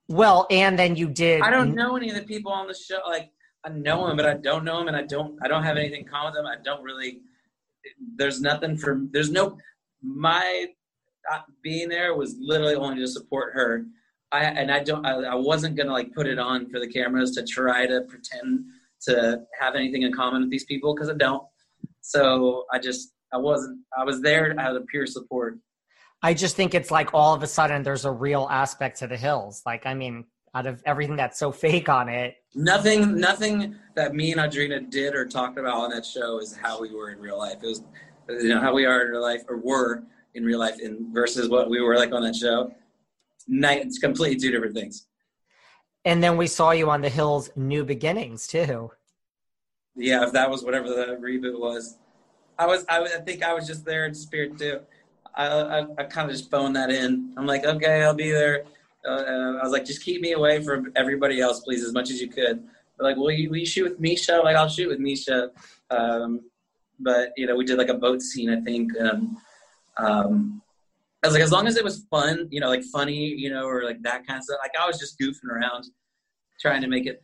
[0.10, 1.41] Well, and then you did.
[1.41, 2.99] I don't know any of the people on the show.
[3.07, 3.32] Like
[3.64, 5.38] I know them, but I don't know them, and I don't.
[5.43, 6.47] I don't have anything in common with them.
[6.47, 7.22] I don't really.
[8.16, 9.01] There's nothing for.
[9.12, 9.57] There's no.
[10.01, 10.66] My
[11.32, 13.86] uh, being there was literally only to support her.
[14.32, 15.05] I and I don't.
[15.05, 18.66] I, I wasn't gonna like put it on for the cameras to try to pretend
[19.01, 21.43] to have anything in common with these people because I don't.
[22.01, 23.14] So I just.
[23.32, 23.78] I wasn't.
[23.95, 25.60] I was there out of pure support.
[26.22, 29.16] I just think it's like all of a sudden there's a real aspect to the
[29.18, 29.62] hills.
[29.66, 34.32] Like, I mean, out of everything that's so fake on it, Nothing, nothing that me
[34.32, 37.38] and Audrina did or talked about on that show is how we were in real
[37.38, 37.58] life.
[37.62, 37.84] It was,
[38.28, 40.04] you know, how we are in real life or were
[40.34, 42.74] in real life, in versus what we were like on that show.
[43.48, 45.06] Night, it's completely two different things.
[46.06, 48.92] and then we saw you on the hills, New Beginnings too.
[49.96, 51.98] Yeah, if that was whatever the reboot was,
[52.58, 52.86] I was.
[52.90, 54.80] I, was- I think I was just there in spirit too.
[55.36, 57.34] I, I, I kind of just phoned that in.
[57.38, 58.66] I'm like, okay, I'll be there.
[59.06, 62.10] Uh, uh, I was like, just keep me away from everybody else, please, as much
[62.10, 62.64] as you could.
[62.98, 64.44] They're like, will you, will you shoot with Mischa?
[64.44, 65.50] Like, I'll shoot with Mischa.
[65.90, 66.42] Um,
[67.00, 68.92] but you know, we did like a boat scene, I think.
[69.00, 70.62] Um,
[71.24, 73.66] I was like, as long as it was fun, you know, like funny, you know,
[73.66, 74.60] or like that kind of stuff.
[74.62, 75.86] Like, I was just goofing around,
[76.60, 77.22] trying to make it,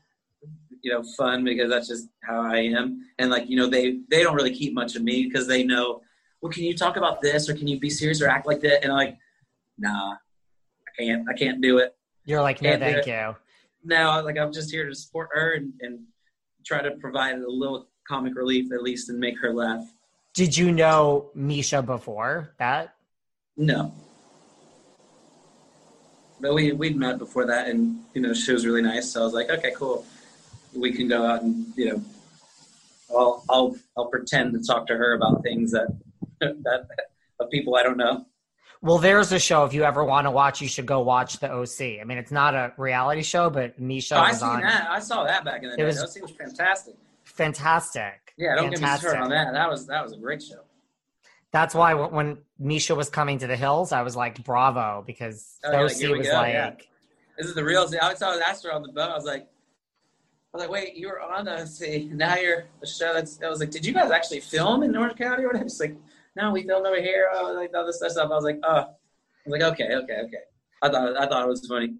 [0.81, 3.05] you know, fun because that's just how I am.
[3.19, 6.01] And like, you know, they they don't really keep much of me because they know,
[6.45, 8.83] well, can you talk about this or can you be serious or act like that?
[8.83, 9.17] And I'm like,
[9.79, 11.27] nah, I can't.
[11.27, 11.95] I can't do it.
[12.23, 13.35] You're like, no, thank you.
[13.83, 16.01] No, like I'm just here to support her and, and
[16.63, 19.91] try to provide a little comic relief at least and make her laugh.
[20.35, 22.93] Did you know Mischa before that?
[23.57, 23.91] No.
[26.39, 29.11] But we we'd met before that, and you know she was really nice.
[29.11, 30.05] So I was like, okay, cool.
[30.75, 32.03] We can go out and you know,
[33.09, 35.87] I'll I'll I'll pretend to talk to her about things that
[36.41, 36.87] that
[37.39, 38.25] of people I don't know.
[38.81, 39.63] Well, there's a show.
[39.65, 41.99] If you ever want to watch, you should go watch the OC.
[41.99, 44.61] I mean, it's not a reality show, but Mischa Oh, I was seen on.
[44.61, 44.87] that.
[44.89, 45.83] I saw that back in the It day.
[45.85, 46.95] was- that was, was fantastic.
[47.23, 48.33] Fantastic.
[48.37, 49.09] Yeah, don't get me Fantastic.
[49.09, 49.53] started on that.
[49.53, 50.61] That was that was a great show.
[51.51, 55.57] That's why when- when Mischa was coming to the hills, I was like, bravo, because
[55.63, 56.71] Oh, the yeah, OC was go, like, yeah.
[57.37, 57.87] This is the real.
[58.01, 59.09] I saw asked her on the boat.
[59.09, 62.87] I was like, I was like, wait, you were on the see now you're a
[62.87, 63.41] show that's.
[63.41, 65.65] I was like, did you guys actually film in North County or whatever?
[65.65, 65.95] She's like,
[66.35, 67.29] no, we filmed over here.
[67.33, 68.17] Oh, like all this stuff.
[68.17, 68.85] I was like, oh, I
[69.45, 70.37] was like, okay, okay, okay.
[70.81, 71.93] I thought I thought it was funny.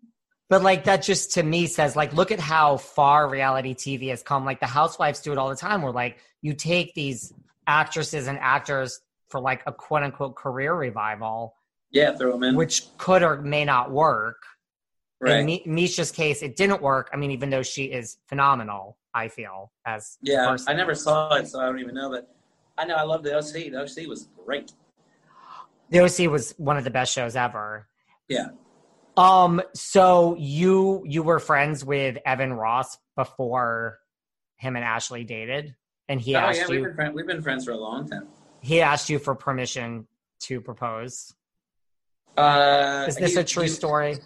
[0.50, 4.22] But like that just to me says like look at how far reality TV has
[4.22, 4.46] come.
[4.46, 7.34] Like the housewives do it all the time where like you take these
[7.66, 11.56] actresses and actors for like a quote unquote career revival,
[11.90, 12.56] Yeah, throw them in.
[12.56, 14.38] which could or may not work.
[15.20, 15.40] right.
[15.40, 17.10] In Mischa's case, it didn't work.
[17.12, 20.56] I mean, even though she is phenomenal, I feel as yeah.
[20.68, 22.12] I never saw it, so I don't even know.
[22.12, 22.35] But
[22.78, 23.72] I know I love the OC.
[23.72, 24.74] The OC was great.
[25.90, 27.88] The OC was one of the best shows ever.
[28.28, 28.48] Yeah.
[29.18, 29.62] Um.
[29.74, 34.00] So you you were friends with Evan Ross before
[34.58, 35.76] him and Ashlee dated,
[36.10, 36.82] and he oh asked yeah, you.
[36.84, 38.28] we've been we've been friends for a long time.
[38.62, 40.08] he asked you for permission
[40.42, 41.34] to propose.
[42.36, 44.18] Uh, Is this he- a true he- story?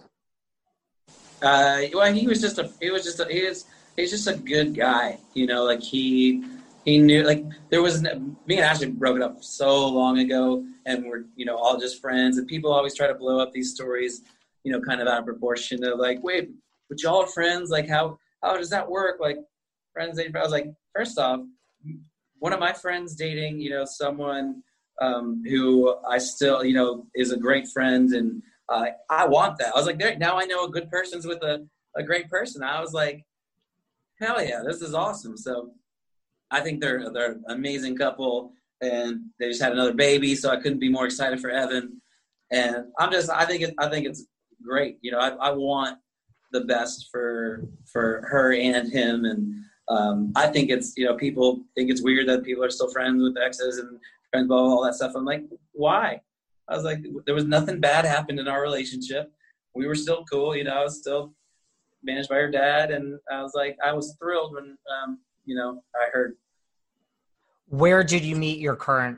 [1.41, 4.35] Uh, well, he was just a he was just a, he was he's just a
[4.35, 5.19] good guy.
[5.35, 6.43] You know, like he
[6.85, 11.25] he knew like there was me and Ashlee broke up so long ago, and we're
[11.35, 12.37] you know all just friends.
[12.37, 14.21] And people always try to blow up these stories,
[14.63, 15.79] you know, kind of out of proportion.
[15.81, 16.49] They're like, wait,
[16.89, 17.69] but y'all are friends?
[17.69, 19.19] Like how how does that work?
[19.19, 19.37] Like
[19.93, 20.19] friends?
[20.19, 21.41] I was like, first off,
[22.39, 24.63] one of my friends dating, you know, someone
[25.01, 29.73] um, who I still, you know, is a great friend, and uh, I want that.
[29.75, 31.65] I was like, now I know a good person's with a,
[31.95, 32.63] a great person.
[32.63, 33.25] I was like,
[34.19, 35.37] hell yeah, this is awesome.
[35.37, 35.71] So
[36.51, 40.57] I think they're they're an amazing couple, and they just had another baby, so I
[40.57, 42.01] couldn't be more excited for Evan.
[42.51, 44.25] And I'm just, I think it, I think it's
[44.63, 44.97] great.
[45.01, 45.99] You know, I, I want
[46.51, 49.53] the best for for her and him, and
[49.87, 53.21] um, I think it's you know people think it's weird that people are still friends
[53.21, 53.99] with exes and
[54.31, 55.13] friends, blah, blah, all that stuff.
[55.15, 55.43] I'm like,
[55.73, 56.21] why?
[56.67, 59.31] I was like, there was nothing bad happened in our relationship.
[59.75, 60.73] We were still cool, you know.
[60.73, 61.33] I was still
[62.03, 65.19] managed by her dad, and I was like, I was thrilled when um,
[65.49, 66.35] you know, I heard.
[67.69, 69.17] Where did you meet your current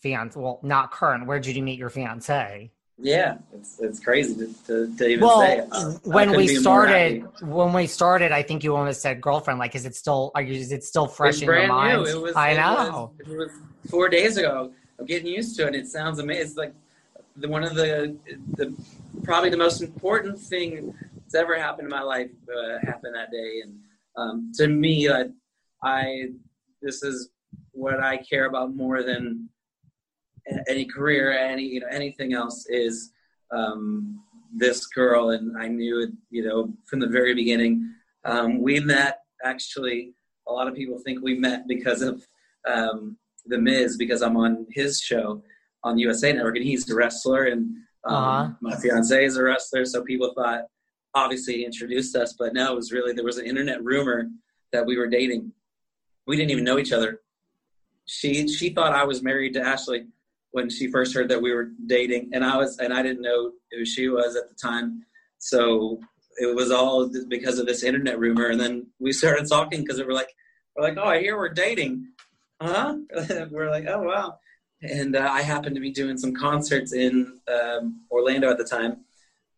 [0.00, 0.38] fiance?
[0.38, 1.26] Well, not current.
[1.26, 2.70] Where did you meet your fiance?
[2.98, 5.66] Yeah, it's it's crazy to, to, to even well, say.
[5.72, 9.58] Uh, when we started, when we started, I think you almost said girlfriend.
[9.58, 10.30] Like, is it still?
[10.34, 10.60] Are you?
[10.60, 12.02] Is it still fresh it's in your mind?
[12.02, 12.08] New.
[12.10, 12.36] It was.
[12.36, 13.12] I it know.
[13.18, 13.50] Was, it was
[13.88, 14.72] four days ago.
[14.98, 15.74] I'm getting used to it.
[15.74, 16.42] It sounds amazing.
[16.42, 16.74] It's like
[17.36, 18.14] the one of the
[18.56, 18.74] the
[19.24, 23.62] probably the most important thing that's ever happened in my life uh, happened that day.
[23.64, 23.78] And
[24.16, 25.24] um, to me, I,
[25.82, 26.28] I
[26.80, 27.30] this is
[27.72, 29.48] what I care about more than
[30.68, 33.12] any career, any you know anything else is
[33.50, 34.20] um,
[34.54, 37.94] this girl, and I knew it you know from the very beginning.
[38.24, 40.14] Um, we met actually.
[40.48, 42.26] A lot of people think we met because of
[42.68, 43.16] um,
[43.46, 45.42] the Miz because I'm on his show
[45.84, 48.50] on USA Network, and he's a wrestler, and um, uh-huh.
[48.60, 49.84] my fiance is a wrestler.
[49.84, 50.64] So people thought,
[51.14, 54.28] obviously, he introduced us, but no, it was really there was an internet rumor
[54.72, 55.52] that we were dating.
[56.26, 57.20] We didn't even know each other.
[58.06, 60.06] She she thought I was married to Ashlee
[60.52, 63.52] when she first heard that we were dating, and I was and I didn't know
[63.72, 65.04] who she was at the time.
[65.38, 66.00] So
[66.38, 70.04] it was all because of this internet rumor, and then we started talking because we
[70.04, 70.30] were like,
[70.76, 72.06] we're like, oh, I hear we're dating,
[72.60, 72.96] huh?
[73.50, 74.38] we're like, oh wow.
[74.82, 79.04] And uh, I happened to be doing some concerts in um, Orlando at the time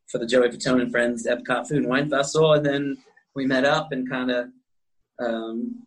[0.07, 2.99] for the Joey Fatone and Friends Epcot Food and Wine Festival, and then
[3.35, 4.49] we met up and kind of
[5.19, 5.84] um,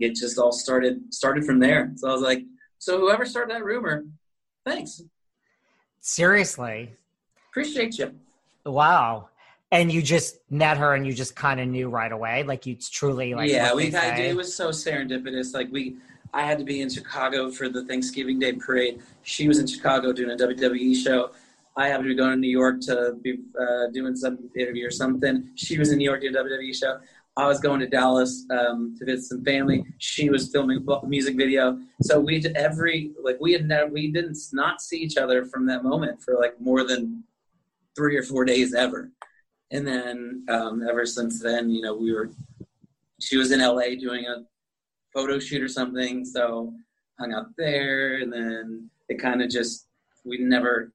[0.00, 1.92] it just all started started from there.
[1.96, 2.44] So I was like,
[2.78, 4.04] so whoever started that rumor,
[4.64, 5.02] thanks.
[6.00, 6.94] Seriously,
[7.50, 8.14] appreciate you.
[8.64, 9.28] Wow.
[9.70, 12.76] And you just met her, and you just kind of knew right away, like you
[12.76, 13.50] truly like.
[13.50, 14.20] Yeah, we had.
[14.20, 15.52] It was so serendipitous.
[15.52, 15.96] Like we,
[16.32, 19.02] I had to be in Chicago for the Thanksgiving Day parade.
[19.24, 21.30] She was in Chicago doing a WWE show.
[21.76, 24.92] I happened to be going to New York to be uh, doing some interview or
[24.92, 25.50] something.
[25.56, 27.00] She was in New York doing a WWE show.
[27.36, 29.84] I was going to Dallas um, to visit some family.
[29.98, 31.78] She was filming a music video.
[32.02, 35.66] So we did every like we had never we didn't not see each other from
[35.66, 37.24] that moment for like more than
[37.96, 39.10] three or four days ever.
[39.72, 42.30] And then um, ever since then, you know, we were.
[43.20, 44.44] She was in LA doing a
[45.12, 46.74] photo shoot or something, so
[47.18, 49.86] hung out there, and then it kind of just
[50.24, 50.92] we never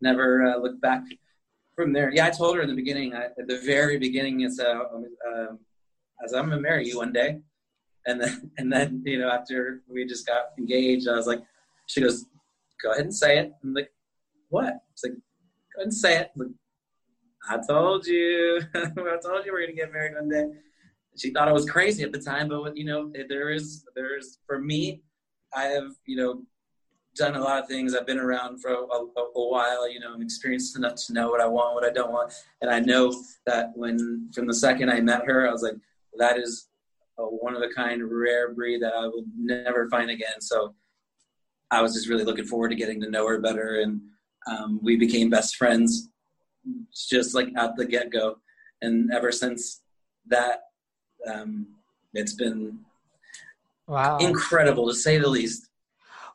[0.00, 1.02] never uh, looked back
[1.80, 2.12] from there.
[2.12, 5.58] Yeah, I told her in the beginning, I, at the very beginning, it's uh, um,
[6.24, 7.40] as I'm gonna marry you one day,
[8.06, 11.42] and then and then you know after we just got engaged, I was like,
[11.86, 12.26] she goes,
[12.82, 13.52] go ahead and say it.
[13.62, 13.90] I'm like,
[14.48, 14.74] what?
[14.92, 16.30] It's like, go ahead and say it.
[16.36, 16.48] Like,
[17.48, 20.46] I told you, I told you we're gonna get married one day.
[21.16, 24.60] She thought I was crazy at the time, but you know, there is there's for
[24.60, 25.02] me,
[25.54, 26.42] I have you know
[27.16, 27.94] done a lot of things.
[27.94, 29.06] I've been around for a, a,
[29.36, 29.90] a, while.
[29.90, 32.70] You know, I'm experienced enough to know what I want, what I don't want, and
[32.70, 33.12] I know
[33.46, 35.74] that when from the second I met her, I was like,
[36.18, 36.68] that is
[37.18, 40.40] a one of a kind, rare breed that I will never find again.
[40.40, 40.74] So
[41.70, 44.00] I was just really looking forward to getting to know her better, and
[44.50, 46.08] um, we became best friends,
[47.08, 48.36] just like at the get go.
[48.82, 49.82] And ever since
[50.28, 50.60] that,
[51.30, 51.66] um,
[52.14, 52.78] it's been
[53.86, 55.69] wow incredible to say the least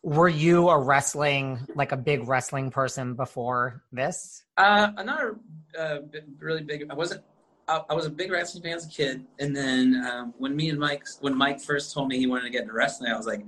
[0.05, 4.43] were you a wrestling like a big wrestling person before this?
[4.55, 5.99] Uh i'm not a uh,
[6.39, 7.21] really big i wasn't
[7.67, 10.69] I, I, was a big wrestling fan as a kid and then um, when me
[10.69, 13.25] and mike when mike first told me he wanted to get into wrestling i was
[13.25, 13.43] like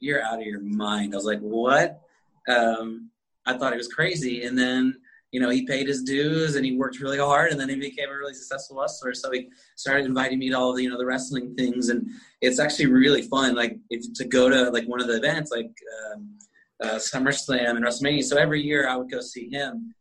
[0.00, 1.12] you're out of your mind.
[1.12, 2.00] I was like what?
[2.48, 3.10] Um,
[3.46, 4.99] i thought he was crazy and then
[5.32, 8.08] you know, he paid his dues and he worked really hard and then he became
[8.08, 9.14] a really successful wrestler.
[9.14, 11.88] So he started inviting me to all the, you know, the wrestling things.
[11.88, 12.08] And
[12.40, 13.54] it's actually really fun.
[13.54, 15.70] Like if, to go to like one of the events, like
[16.12, 16.36] um,
[16.82, 18.24] uh, SummerSlam and WrestleMania.
[18.24, 19.94] So every year I would go see him.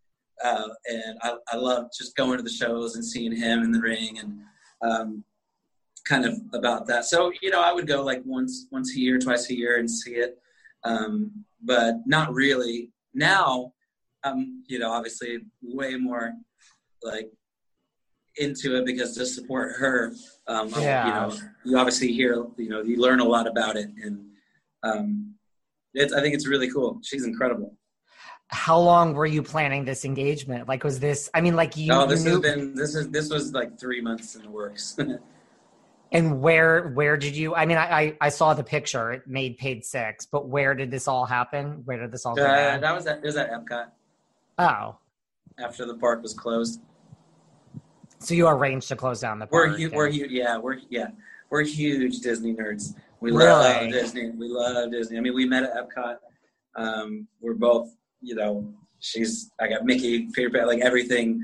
[0.43, 3.81] Uh, and I, I love just going to the shows and seeing him in the
[3.81, 4.39] ring and
[4.81, 5.23] um,
[6.07, 7.05] kind of about that.
[7.05, 9.91] So, you know, I would go like once, once a year, twice a year and
[9.91, 10.39] see it.
[10.85, 13.73] Um, but not really now
[14.23, 16.33] I'm, you know, obviously way more
[17.03, 17.29] like
[18.37, 20.13] into it because to support her,
[20.47, 21.05] um, yeah.
[21.05, 24.25] you know, you obviously hear, you know, you learn a lot about it, and
[24.83, 25.35] um,
[25.93, 26.99] it's, I think it's really cool.
[27.03, 27.75] She's incredible.
[28.47, 30.67] How long were you planning this engagement?
[30.67, 31.29] Like, was this?
[31.33, 31.93] I mean, like you.
[31.93, 34.97] Oh, this you has been this is this was like three months in the works.
[36.11, 37.53] and where where did you?
[37.53, 39.11] I mean, I, I, I saw the picture.
[39.11, 41.83] It made Page Six, but where did this all happen?
[41.85, 42.39] Where did this all?
[42.39, 43.89] Uh, that was at it was at Epcot.
[44.59, 44.97] Oh.
[45.57, 46.81] After the park was closed.
[48.19, 49.71] So you arranged to close down the park.
[49.71, 49.93] We're huge.
[49.93, 50.31] We're huge.
[50.31, 51.07] Yeah, we're yeah,
[51.49, 52.93] we're huge Disney nerds.
[53.21, 53.47] We really?
[53.47, 54.29] love Disney.
[54.31, 55.17] We love Disney.
[55.17, 56.17] I mean, we met at Epcot.
[56.75, 57.89] Um, we're both,
[58.21, 61.41] you know, she's I got Mickey, Peter Pan, like everything,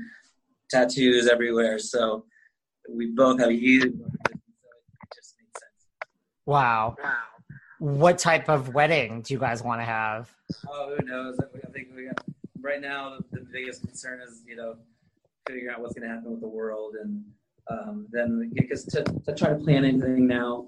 [0.70, 1.78] tattoos everywhere.
[1.78, 2.24] So
[2.90, 3.82] we both have a huge.
[3.84, 4.38] So it
[5.14, 5.72] just makes sense.
[6.44, 6.96] Wow.
[7.02, 7.14] Wow.
[7.78, 10.30] What type of wedding do you guys want to have?
[10.68, 11.36] Oh, who knows?
[11.40, 12.25] I think we got
[12.66, 13.16] right now.
[13.16, 14.74] The, the biggest concern is you know
[15.46, 17.24] figuring out what's going to happen with the world, and
[17.70, 20.66] um, then because to, to try to plan anything now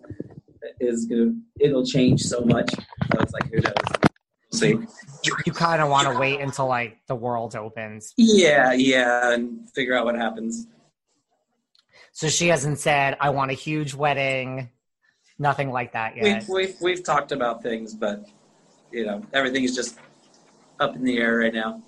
[0.80, 2.70] is going to it'll change so much.
[2.72, 3.74] So it's like who knows.
[4.53, 4.68] We'll see.
[5.24, 8.14] You, you kind of want to wait until like the world opens.
[8.16, 10.66] Yeah, yeah, and figure out what happens.
[12.12, 14.70] So she hasn't said, "I want a huge wedding."
[15.40, 16.24] Nothing like that yet.
[16.24, 18.28] We've we've, we've talked about things, but
[18.90, 19.99] you know everything is just
[20.80, 21.82] up in the air right now.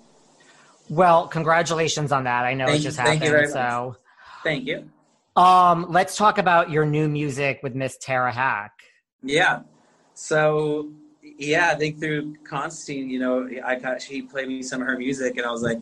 [0.91, 2.43] Well, congratulations on that.
[2.43, 3.21] I know thank it just you, happened.
[3.21, 3.95] Thank you so,
[4.43, 4.89] thank you.
[5.37, 8.73] Um, let's talk about your new music with Miss Tara Hack.
[9.23, 9.61] Yeah.
[10.15, 10.91] So
[11.37, 14.97] yeah, I think through Constantine, you know, I got she played me some of her
[14.97, 15.79] music, and I was like,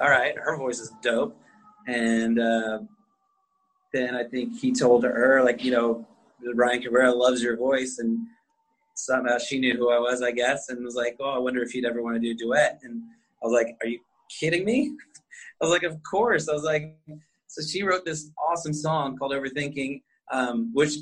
[0.00, 1.36] all right, her voice is dope.
[1.88, 2.78] And uh,
[3.92, 6.06] then I think he told her, like, you know,
[6.54, 8.20] Ryan Cabrera loves your voice, and
[8.94, 11.74] somehow she knew who I was, I guess, and was like, oh, I wonder if
[11.74, 12.78] you'd ever want to do a duet.
[12.84, 13.02] And
[13.42, 13.98] I was like, are you
[14.38, 14.92] kidding me?
[15.62, 16.48] I was like, of course.
[16.48, 16.96] I was like,
[17.46, 20.02] so she wrote this awesome song called Overthinking,
[20.32, 20.94] um, which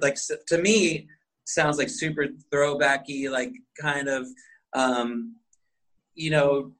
[0.00, 0.16] like
[0.48, 1.06] to me
[1.44, 4.26] sounds like super throwbacky, like kind of,
[4.74, 5.36] um,
[6.14, 6.72] you know,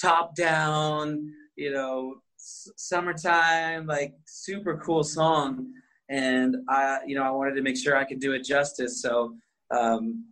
[0.00, 5.72] top down, you know, s- summertime, like super cool song.
[6.08, 9.02] And I, you know, I wanted to make sure I could do it justice.
[9.02, 9.34] So
[9.70, 10.26] um,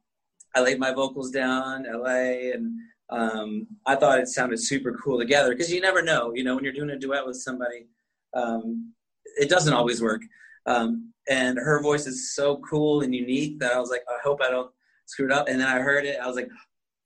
[0.55, 2.73] I laid my vocals down, LA, and
[3.15, 6.65] um, I thought it sounded super cool together because you never know, you know, when
[6.65, 7.87] you're doing a duet with somebody,
[8.35, 8.93] um,
[9.37, 10.23] it doesn't always work.
[10.67, 14.41] Um, and her voice is so cool and unique that I was like, I hope
[14.43, 14.71] I don't
[15.07, 15.49] screw it up.
[15.49, 16.49] And then I heard it, I was like,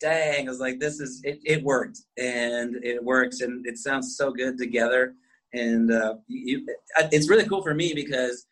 [0.01, 4.17] dang, I was like, this is, it, it worked and it works and it sounds
[4.17, 5.15] so good together.
[5.53, 6.67] And uh, you,
[7.13, 8.47] it's really cool for me because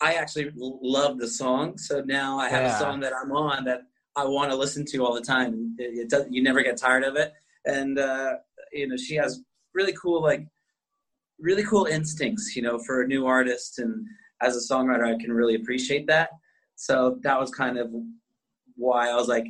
[0.00, 1.76] I actually love the song.
[1.76, 2.76] So now I have yeah.
[2.76, 3.82] a song that I'm on that
[4.16, 5.74] I want to listen to all the time.
[5.78, 7.32] It, it does, you never get tired of it.
[7.64, 8.34] And, uh,
[8.72, 9.42] you know, she has
[9.72, 10.46] really cool, like,
[11.40, 13.78] really cool instincts, you know, for a new artist.
[13.78, 14.06] And
[14.40, 16.30] as a songwriter, I can really appreciate that.
[16.76, 17.90] So that was kind of
[18.76, 19.46] why I was like,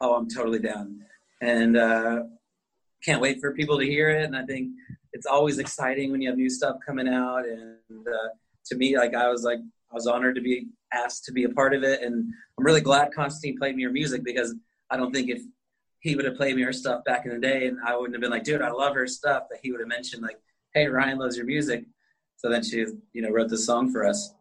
[0.00, 1.00] oh, I'm totally down.
[1.40, 2.22] And uh,
[3.04, 4.24] can't wait for people to hear it.
[4.24, 4.70] And I think
[5.12, 7.44] it's always exciting when you have new stuff coming out.
[7.46, 8.28] And uh,
[8.66, 9.58] to me, like, I was like,
[9.90, 12.02] I was honored to be asked to be a part of it.
[12.02, 14.54] And I'm really glad Constantine played me her music because
[14.90, 15.42] I don't think if
[16.00, 18.20] he would have played me her stuff back in the day and I wouldn't have
[18.20, 20.38] been like, dude, I love her stuff, that he would have mentioned like,
[20.74, 21.84] hey, Ryan loves your music.
[22.36, 24.34] So then she, you know, wrote this song for us.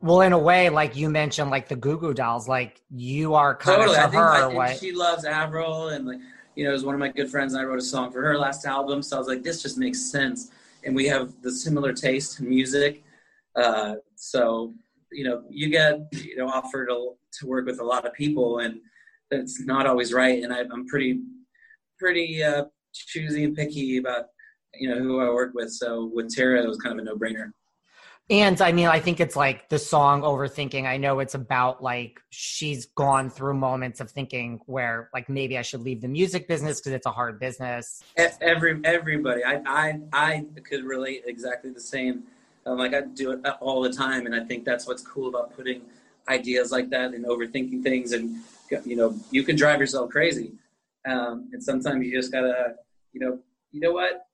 [0.00, 3.54] Well, in a way, like you mentioned, like the Goo Goo Dolls, like you are
[3.54, 3.96] kind totally.
[3.96, 6.18] of to I think, I, she loves Avril, and like
[6.56, 8.20] you know, it was one of my good friends, and I wrote a song for
[8.20, 9.00] her last album.
[9.00, 10.50] So I was like, this just makes sense,
[10.84, 13.04] and we have the similar taste in music.
[13.54, 14.74] Uh, so
[15.12, 18.58] you know, you get you know offered to, to work with a lot of people,
[18.58, 18.80] and
[19.30, 20.42] it's not always right.
[20.42, 21.20] And I, am pretty
[21.98, 24.26] pretty uh, choosy and picky about
[24.74, 25.72] you know who I work with.
[25.72, 27.52] So with Tara, it was kind of a no brainer.
[28.30, 30.86] And I mean, I think it's like the song Overthinking.
[30.86, 35.62] I know it's about like she's gone through moments of thinking where like maybe I
[35.62, 38.02] should leave the music business because it's a hard business.
[38.16, 42.22] Every everybody, I I I could relate exactly the same.
[42.64, 45.56] Um, like I do it all the time, and I think that's what's cool about
[45.56, 45.82] putting
[46.28, 48.12] ideas like that and overthinking things.
[48.12, 48.36] And
[48.84, 50.52] you know, you can drive yourself crazy,
[51.06, 52.76] um, and sometimes you just gotta,
[53.12, 53.38] you know,
[53.72, 54.26] you know what,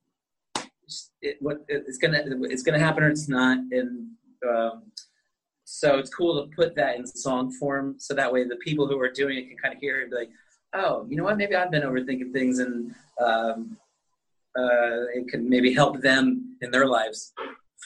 [1.22, 4.08] it, what it's gonna it's gonna happen or it's not, and
[4.48, 4.82] um,
[5.64, 8.98] so it's cool to put that in song form, so that way the people who
[9.00, 10.30] are doing it can kind of hear it and be like,
[10.74, 12.94] oh, you know what, maybe I've been overthinking things, and
[13.24, 13.76] um,
[14.58, 17.32] uh, it can maybe help them in their lives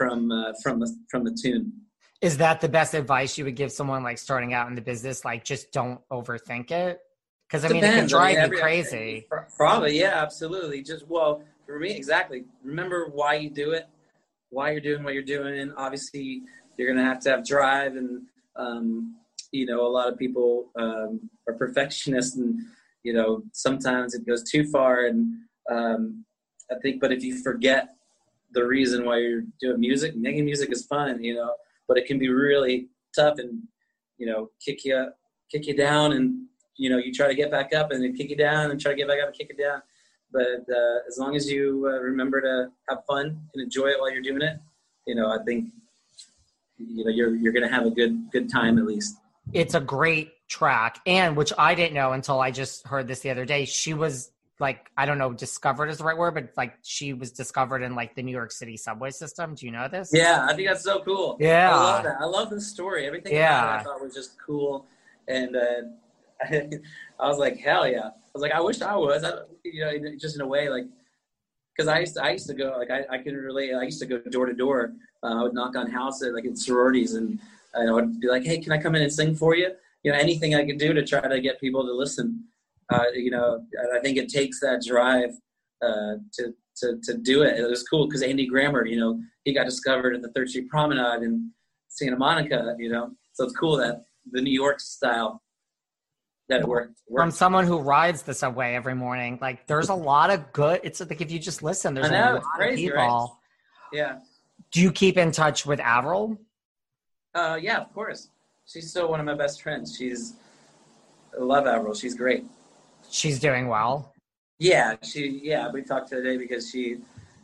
[0.06, 1.72] from uh, from the from the tune.
[2.20, 5.24] Is that the best advice you would give someone like starting out in the business?
[5.24, 7.00] Like, just don't overthink it.
[7.48, 7.96] Because I mean, Depends.
[7.96, 9.28] it can drive I mean, you crazy.
[9.56, 10.82] Probably, yeah, absolutely.
[10.82, 12.44] Just well, for me, exactly.
[12.64, 13.88] Remember why you do it,
[14.50, 15.72] why you're doing what you're doing.
[15.76, 16.42] Obviously,
[16.76, 18.22] you're gonna have to have drive, and
[18.56, 19.16] um,
[19.50, 22.58] you know, a lot of people um, are perfectionists, and
[23.02, 25.06] you know, sometimes it goes too far.
[25.06, 25.34] And
[25.70, 26.24] um,
[26.70, 27.96] I think, but if you forget
[28.54, 31.54] the reason why you're doing music, making music is fun, you know,
[31.88, 33.62] but it can be really tough and
[34.18, 35.08] you know, kick you
[35.50, 36.46] kick you down, and
[36.76, 38.92] you know, you try to get back up, and then kick you down, and try
[38.92, 39.82] to get back up and kick it down
[40.32, 44.10] but uh, as long as you uh, remember to have fun and enjoy it while
[44.10, 44.58] you're doing it,
[45.06, 45.68] you know, I think
[46.78, 49.18] you know you're you're gonna have a good good time at least.
[49.52, 53.30] It's a great track, and which I didn't know until I just heard this the
[53.30, 53.64] other day.
[53.64, 54.31] She was
[54.62, 57.94] like I don't know, discovered is the right word, but like she was discovered in
[57.94, 59.54] like the New York City subway system.
[59.54, 60.10] Do you know this?
[60.12, 61.36] Yeah, I think that's so cool.
[61.40, 62.16] Yeah, I love that.
[62.20, 63.06] I love the story.
[63.06, 63.62] Everything yeah.
[63.62, 64.86] about it I thought was just cool,
[65.26, 65.82] and uh,
[66.42, 66.70] I,
[67.20, 68.06] I was like, hell yeah.
[68.06, 69.24] I was like, I wish I was.
[69.24, 70.84] I, you know, just in a way, like,
[71.76, 73.74] because I used to, I used to go like I, I can relate.
[73.74, 74.92] I used to go door to door.
[75.24, 77.38] Uh, I would knock on houses like in sororities, and
[77.76, 79.72] I would be like, hey, can I come in and sing for you?
[80.04, 82.44] You know, anything I could do to try to get people to listen
[82.92, 83.64] uh, you know,
[83.94, 85.30] I think it takes that drive
[85.82, 87.58] uh, to, to to do it.
[87.58, 90.68] It was cool because Andy Grammer, you know, he got discovered at the Third Street
[90.68, 91.50] Promenade in
[91.88, 95.42] Santa Monica, you know, so it's cool that the New York style
[96.48, 97.22] that worked, worked.
[97.22, 100.80] From someone who rides the subway every morning, like there's a lot of good.
[100.82, 103.40] It's like if you just listen, there's know, a lot crazy, of people.
[103.92, 103.98] Right?
[103.98, 104.18] Yeah.
[104.70, 106.38] Do you keep in touch with Avril?
[107.34, 108.28] Uh, yeah, of course.
[108.66, 109.96] She's still one of my best friends.
[109.96, 110.34] She's
[111.38, 111.94] I love Avril.
[111.94, 112.44] She's great
[113.12, 114.12] she's doing well.
[114.58, 116.98] Yeah, she yeah we talked today because she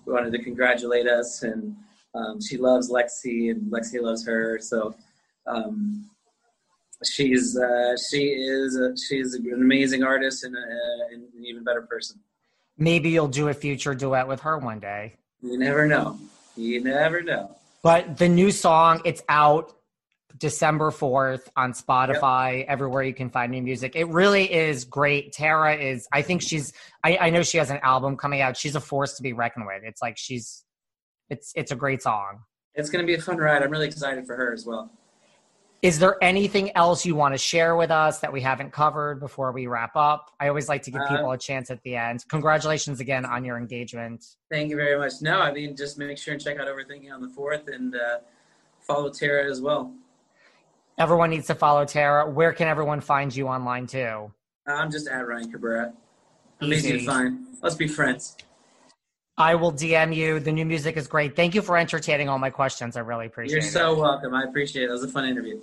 [0.07, 1.77] wanted to congratulate us and
[2.15, 4.95] um, she loves Lexi and Lexi loves her so
[5.47, 6.09] um,
[7.05, 10.59] she's uh, she is a, she's an amazing artist and, a,
[11.13, 12.21] and an even better person.
[12.77, 15.17] Maybe you'll do a future duet with her one day.
[15.43, 16.19] You never know.
[16.57, 17.57] You never know.
[17.83, 19.73] But the new song, it's out.
[20.39, 22.67] December 4th on Spotify, yep.
[22.69, 23.97] everywhere you can find new music.
[23.97, 25.33] It really is great.
[25.33, 28.57] Tara is, I think she's, I, I know she has an album coming out.
[28.57, 29.83] She's a force to be reckoned with.
[29.85, 30.65] It's like she's,
[31.29, 32.41] it's, it's a great song.
[32.75, 33.63] It's going to be a fun ride.
[33.63, 34.91] I'm really excited for her as well.
[35.81, 39.53] Is there anything else you want to share with us that we haven't covered before
[39.53, 40.31] we wrap up?
[40.41, 42.25] I always like to give people uh, a chance at the end.
[42.29, 44.25] Congratulations again on your engagement.
[44.51, 45.15] Thank you very much.
[45.21, 48.19] No, I mean, just make sure and check out Overthinking on the 4th and uh,
[48.81, 49.95] follow Tara as well.
[50.99, 52.29] Everyone needs to follow Tara.
[52.29, 54.33] Where can everyone find you online too?
[54.67, 55.93] I'm just at Ryan Cabrera.
[56.61, 57.47] Amazing easy to find.
[57.63, 58.37] Let's be friends.
[59.37, 60.41] I will DM you.
[60.41, 61.37] The new music is great.
[61.37, 62.97] Thank you for entertaining all my questions.
[62.97, 63.73] I really appreciate You're it.
[63.73, 64.35] You're so welcome.
[64.35, 64.89] I appreciate it.
[64.89, 65.61] It was a fun interview.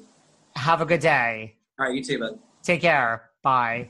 [0.56, 1.56] Have a good day.
[1.78, 2.40] All right, you too, bud.
[2.64, 3.30] Take care.
[3.44, 3.90] Bye.